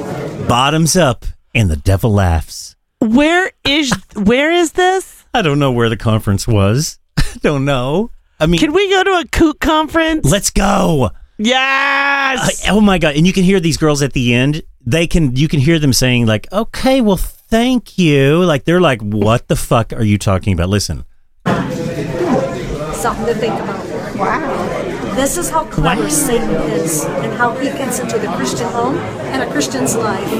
[0.47, 2.75] Bottoms up, and the devil laughs.
[2.99, 5.25] Where is where is this?
[5.33, 6.99] I don't know where the conference was.
[7.41, 8.11] don't know.
[8.39, 10.29] I mean, Can we go to a kook conference?
[10.29, 11.11] let's go.
[11.37, 12.67] yes.
[12.67, 13.15] Uh, oh my god!
[13.15, 14.63] And you can hear these girls at the end.
[14.85, 15.35] They can.
[15.35, 19.55] You can hear them saying like, "Okay, well, thank you." Like they're like, "What the
[19.55, 21.05] fuck are you talking about?" Listen.
[21.45, 23.85] Something to think about.
[24.17, 25.15] Wow.
[25.15, 29.41] This is how clever Satan is and how he gets into the Christian home and
[29.41, 30.31] a Christian's life.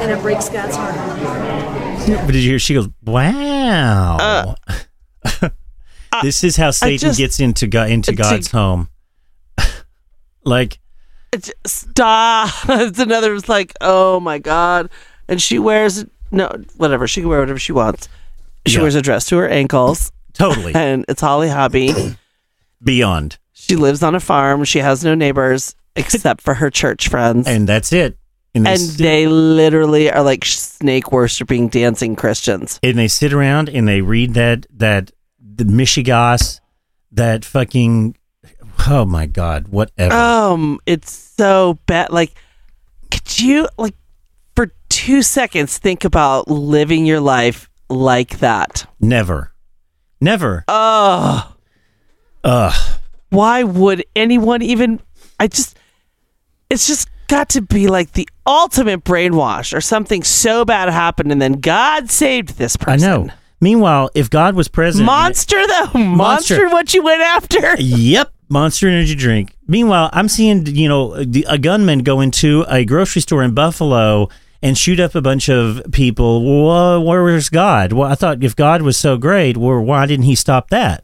[0.00, 0.94] And it breaks God's heart.
[2.26, 2.58] But did you hear?
[2.58, 4.56] She goes, "Wow."
[6.22, 8.88] this is how Satan just- gets into God into to- God's home.
[10.44, 10.78] like, It's-
[11.66, 12.50] Stop.
[12.68, 13.34] It's another.
[13.34, 14.90] It's like, oh my god.
[15.28, 17.06] And she wears no whatever.
[17.08, 18.08] She can wear whatever she wants.
[18.66, 18.82] She Yeah.
[18.82, 21.92] wears a dress to her ankles, totally and it's Holly Hobbie.
[22.82, 24.64] beyond, she lives on a farm.
[24.64, 28.16] She has no neighbors except for her church friends, and, and that's it.
[28.54, 32.78] And they, sit, they literally are like snake worshipping dancing Christians.
[32.82, 35.10] and they sit around and they read that that
[35.40, 36.60] the Michigas,
[37.12, 38.16] that fucking.
[38.88, 39.68] Oh my God!
[39.68, 40.14] Whatever.
[40.14, 42.10] Um, it's so bad.
[42.10, 42.32] Like,
[43.10, 43.94] could you like
[44.56, 48.86] for two seconds think about living your life like that?
[49.00, 49.52] Never,
[50.20, 50.64] never.
[50.68, 51.54] Oh.
[52.44, 52.98] Ugh.
[53.30, 54.98] why would anyone even
[55.38, 55.78] i just
[56.70, 61.40] it's just got to be like the ultimate brainwash or something so bad happened and
[61.40, 63.08] then god saved this person.
[63.08, 63.28] I know.
[63.60, 66.68] Meanwhile, if God was present, monster though monster, Monster.
[66.70, 69.56] what you went after Yep, Monster Energy drink.
[69.66, 74.28] Meanwhile, I'm seeing you know the- a gunman go into a grocery store in Buffalo
[74.62, 76.44] and shoot up a bunch of people.
[76.66, 77.92] Well, where was God?
[77.94, 81.02] Well, I thought if God was so great, well, why didn't He stop that?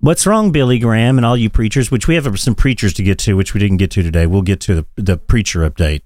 [0.00, 1.90] What's wrong, Billy Graham and all you preachers?
[1.90, 4.26] Which we have some preachers to get to, which we didn't get to today.
[4.26, 6.02] We'll get to the, the preacher update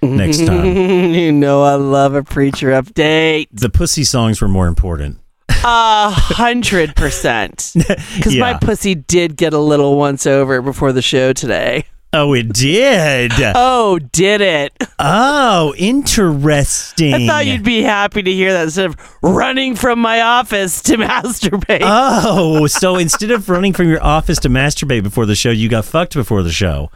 [0.00, 0.64] next time.
[1.14, 5.18] you know i love a preacher update The pussy songs were more important.
[5.64, 7.72] A hundred percent
[8.16, 11.84] because my pussy did get a little once over before the show today
[12.14, 13.32] Oh, it did.
[13.54, 17.14] oh did it Oh, interesting.
[17.14, 20.96] I thought you'd be happy to hear that instead of running from my office to
[20.98, 21.80] masturbate.
[21.82, 25.86] Oh, so instead of running from your office to masturbate before the show, you got
[25.86, 26.90] fucked before the show.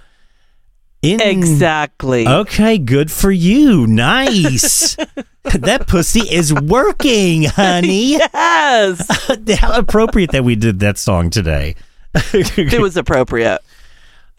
[1.13, 2.27] In- exactly.
[2.27, 3.87] Okay, good for you.
[3.87, 4.97] Nice.
[5.45, 8.19] that pussy is working, honey.
[8.35, 9.07] Yes.
[9.59, 11.77] How appropriate that we did that song today.
[12.15, 13.61] it was appropriate.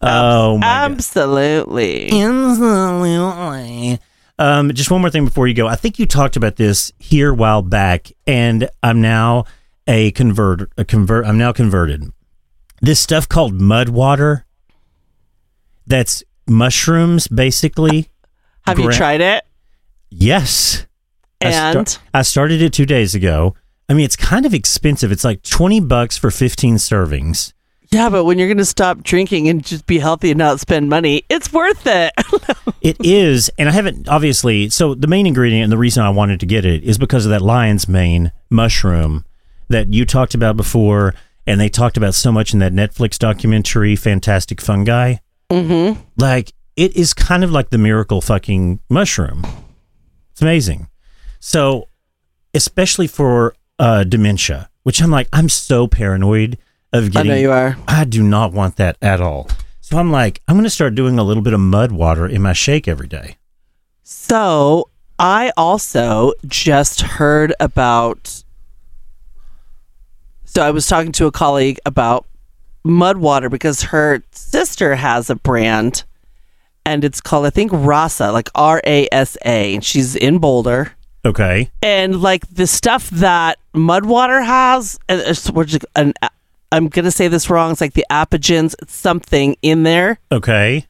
[0.00, 0.60] Oh.
[0.62, 2.10] Absolutely.
[2.10, 3.98] Absolutely.
[4.38, 5.66] Um, just one more thing before you go.
[5.66, 9.44] I think you talked about this here a while back, and I'm now
[9.88, 10.70] a convert.
[10.78, 11.24] A convert.
[11.26, 12.12] I'm now converted.
[12.80, 14.44] This stuff called mud water.
[15.86, 18.08] That's mushrooms, basically.
[18.66, 19.44] Have you tried it?
[20.10, 20.86] Yes.
[21.40, 21.98] I sta- And?
[22.14, 23.54] I started it two days ago.
[23.88, 25.10] I mean, it's kind of expensive.
[25.12, 27.52] It's like twenty bucks for fifteen servings.
[27.90, 30.90] Yeah, but when you're going to stop drinking and just be healthy and not spend
[30.90, 32.12] money, it's worth it.
[32.80, 34.68] It is, and I haven't obviously.
[34.70, 37.30] So the main ingredient and the reason I wanted to get it is because of
[37.30, 39.24] that lion's mane mushroom
[39.68, 41.12] that you talked about before,
[41.44, 45.16] and they talked about so much in that Netflix documentary, Fantastic Fungi.
[45.50, 46.00] Mm-hmm.
[46.16, 49.44] Like it is kind of like the miracle fucking mushroom.
[50.32, 50.88] It's amazing.
[51.40, 51.88] So,
[52.54, 56.58] especially for uh, dementia, which I'm like, I'm so paranoid
[56.92, 57.32] of getting.
[57.32, 57.76] I know you are.
[57.86, 59.48] I do not want that at all.
[59.80, 62.42] So I'm like, I'm going to start doing a little bit of mud water in
[62.42, 63.36] my shake every day.
[64.02, 68.44] So I also just heard about.
[70.44, 72.26] So I was talking to a colleague about
[72.84, 76.04] mud water because her sister has a brand
[76.86, 79.74] and it's called, I think, Rasa, like R A S A.
[79.74, 80.92] And she's in Boulder.
[81.24, 81.70] Okay.
[81.82, 86.14] And like the stuff that mud water has, and it's, which is an,
[86.72, 87.72] I'm going to say this wrong.
[87.72, 90.86] It's like the apigens, something in there Okay.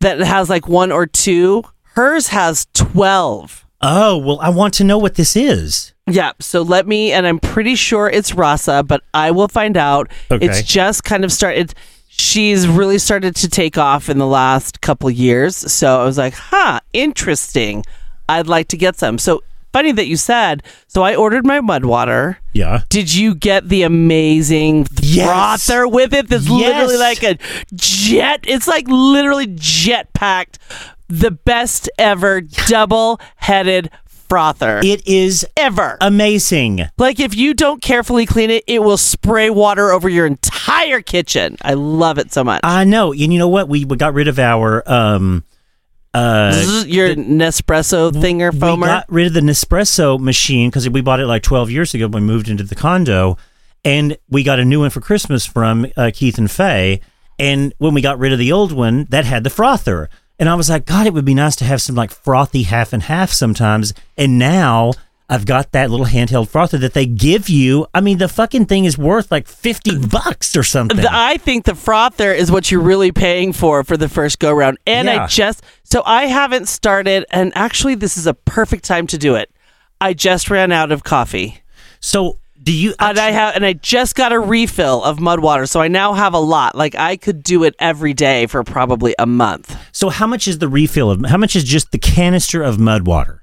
[0.00, 1.64] that has like one or two.
[1.94, 3.63] Hers has 12.
[3.86, 5.92] Oh, well, I want to know what this is.
[6.06, 10.10] Yeah, so let me, and I'm pretty sure it's Rasa, but I will find out.
[10.30, 10.46] Okay.
[10.46, 11.74] It's just kind of started.
[12.08, 15.56] She's really started to take off in the last couple years.
[15.70, 17.84] So I was like, huh, interesting.
[18.28, 19.18] I'd like to get some.
[19.18, 20.62] So funny that you said.
[20.86, 22.38] So I ordered my mud water.
[22.52, 22.82] Yeah.
[22.88, 25.66] Did you get the amazing Yes.
[25.66, 26.28] frother with it?
[26.28, 26.52] That's Yes.
[26.88, 27.38] literally like a
[27.74, 28.40] jet.
[28.46, 30.58] It's like literally jet packed.
[31.08, 35.98] The best ever double headed frother It is ever.
[36.00, 36.80] amazing.
[36.98, 41.56] Like if you don't carefully clean it, it will spray water over your entire kitchen.
[41.62, 42.60] I love it so much.
[42.64, 43.12] I know.
[43.12, 43.68] And you know what?
[43.68, 45.44] We, we got rid of our um
[46.14, 48.76] uh Zzz, your Nespresso thinger foamer.
[48.76, 52.06] we got rid of the Nespresso machine because we bought it like 12 years ago
[52.08, 53.36] when we moved into the condo.
[53.84, 57.00] And we got a new one for Christmas from uh, Keith and Faye.
[57.38, 60.08] And when we got rid of the old one, that had the frother.
[60.38, 62.92] And I was like, God, it would be nice to have some like frothy half
[62.92, 63.94] and half sometimes.
[64.16, 64.92] And now
[65.28, 67.86] I've got that little handheld frother that they give you.
[67.94, 70.96] I mean, the fucking thing is worth like 50 bucks or something.
[70.98, 74.52] The- I think the frother is what you're really paying for for the first go
[74.52, 74.78] round.
[74.86, 75.24] And Yeah.
[75.24, 79.36] I just so I haven't started and actually this is a perfect time to do
[79.36, 79.50] it.
[80.00, 81.62] I just ran out of coffee.
[82.00, 82.94] so do you?
[82.98, 85.66] And I have and I just got a refill of mud water.
[85.66, 86.74] So I now have a lot.
[86.74, 89.76] Like I could do it every day for probably a month.
[89.92, 91.24] So how much is the refill of?
[91.26, 93.42] How much is just the canister of mud water?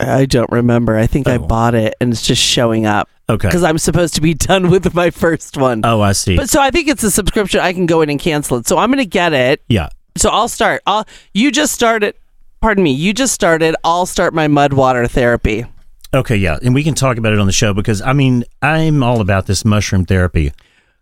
[0.00, 0.96] I don't remember.
[0.96, 1.46] I think I Oh.
[1.46, 3.08] bought it and it's just showing up.
[3.28, 3.48] Okay.
[3.48, 5.80] Because I'm supposed to be done with my first one.
[5.84, 6.36] Oh, I see.
[6.36, 7.60] But so I think it's a subscription.
[7.60, 8.66] I can go in and cancel it.
[8.66, 9.62] So I'm going to get it.
[9.68, 9.88] yeah.
[10.16, 10.80] So I'll start.
[10.86, 11.04] I'll.
[11.32, 12.14] You just started.
[12.60, 12.92] Pardon me.
[12.92, 13.74] You just started.
[13.82, 15.64] I'll start my mud water therapy.
[16.14, 19.02] Okay, yeah, and we can talk about it on the show because I mean I'm
[19.02, 20.52] all about this mushroom therapy.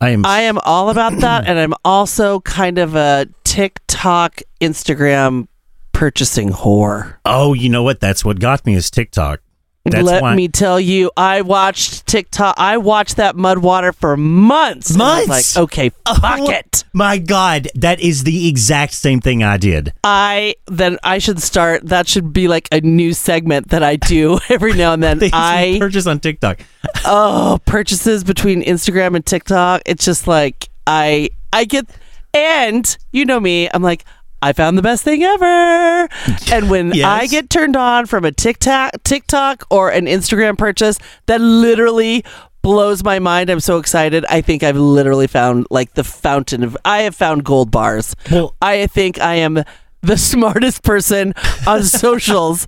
[0.00, 0.24] I am.
[0.24, 5.48] I am all about that, and I'm also kind of a TikTok, Instagram
[5.92, 7.16] purchasing whore.
[7.26, 8.00] oh, you know what?
[8.00, 9.40] That's what got me is TikTok.
[9.84, 10.36] That's Let why.
[10.36, 12.54] me tell you, I watched TikTok.
[12.56, 14.90] I watched that mud water for months.
[14.90, 15.56] and I was Months?
[15.56, 16.84] like, okay, oh fuck Oh, it.
[16.92, 19.92] My God, that is the exact same thing I did.
[20.04, 21.84] I then I should start.
[21.86, 25.18] That should be like a new segment that I do every now and then.
[25.32, 26.60] I purchase on TikTok.
[27.04, 29.82] oh purchases between Instagram and TikTok.
[29.84, 31.86] It's just like I I get
[32.34, 33.68] and you know me.
[33.74, 34.04] I'm like
[34.42, 36.08] I found the best thing ever.
[36.52, 37.06] And when Yes.
[37.06, 42.24] I get turned on from a TikTok TikTok or an Instagram purchase, that literally
[42.60, 43.48] blows my mind.
[43.50, 44.24] I'm so excited.
[44.28, 48.14] I think I've literally found like the fountain of I have found gold bars.
[48.30, 49.62] Well- I think I am
[50.02, 51.32] the smartest person
[51.66, 52.66] on socials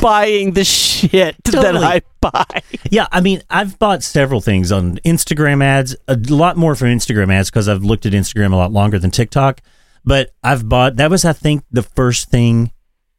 [0.00, 2.44] buying the shit that I buy.
[2.90, 7.32] Yeah, I mean, I've bought several things on Instagram ads, a lot more from Instagram
[7.32, 9.60] ads because I've looked at Instagram a lot longer than TikTok.
[10.10, 12.72] But I've bought, that was, I think, the first thing.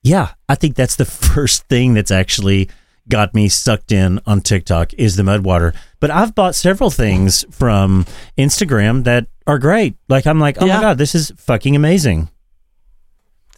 [0.03, 2.69] Yeah, I think that's the first thing that's actually
[3.07, 5.73] got me sucked in on TikTok is the mud water.
[6.01, 8.05] But I've bought several things from
[8.37, 9.95] Instagram that are great.
[10.09, 10.75] Like, I'm like, oh Yeah.
[10.75, 12.29] my God, this is fucking amazing.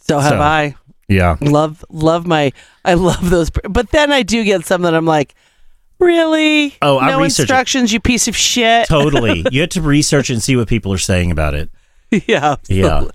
[0.08, 0.74] So have So- I.
[1.08, 1.36] Yeah.
[1.40, 2.52] Love love my
[2.84, 5.34] I love those but then I do get some that I'm like
[5.98, 7.42] really Oh, I no research it.
[7.52, 9.44] instructions you piece of shit Totally.
[9.52, 11.68] you have to research and see what people are saying about it.
[12.26, 12.56] yeah.
[12.68, 13.08] Yeah.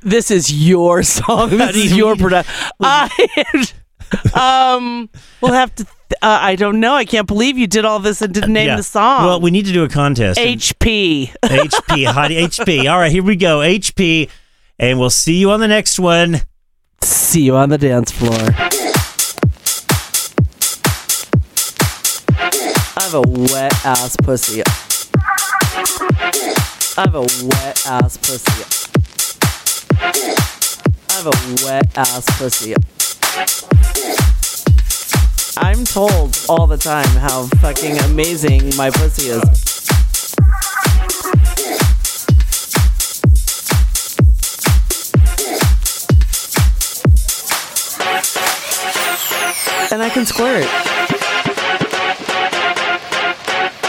[0.02, 1.50] This is your song.
[1.50, 2.54] This is your production.
[2.80, 3.08] I,
[4.76, 5.08] um,
[5.40, 5.86] we'll have to.
[6.20, 6.94] Uh, I don't know.
[6.94, 8.76] I can't believe you did all this and didn't name Yeah.
[8.76, 9.24] the song.
[9.24, 10.38] Well, we need to do a contest.
[10.38, 11.32] HP.
[11.42, 12.90] HP, Heidi, HP.
[12.90, 13.60] All right, here we go.
[13.60, 14.28] HP.
[14.78, 16.42] And we'll see you on the next one.
[17.02, 18.38] See you on the dance floor.
[22.94, 24.62] I have a wet ass pussy.
[26.96, 28.81] I have a wet ass pussy.
[30.04, 32.74] I have a wet ass pussy.
[35.56, 39.42] I'm told all the time how fucking amazing my pussy is.
[49.92, 50.66] And I can squirt.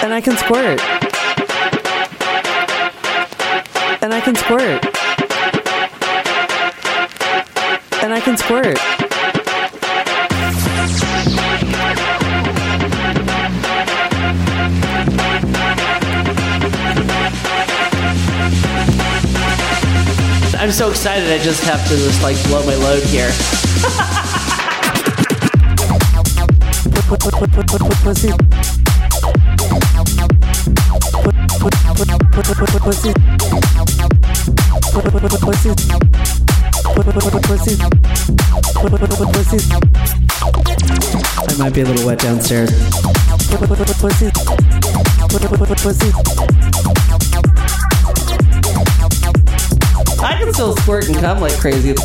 [0.03, 0.79] And I can squirt.
[4.03, 5.02] And I can squirt.
[8.03, 8.77] And I can squirt.
[20.59, 23.31] I'm so excited I just have to just like blow my load here.
[28.03, 28.33] Pussy.
[36.93, 37.11] Pussy.
[37.41, 37.75] Pussy.
[39.33, 39.59] Pussy.
[41.47, 42.69] I might be a little wet downstairs.
[43.99, 44.29] Pussy.
[45.81, 46.11] Pussy.
[50.21, 51.95] I can still squirt and come like crazy.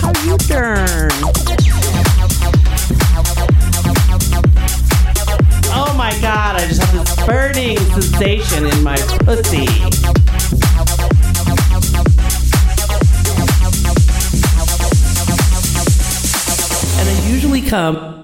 [0.00, 1.10] How you turn?
[5.72, 9.99] Oh my god, I just have this burning sensation in my pussy.
[17.70, 18.19] Come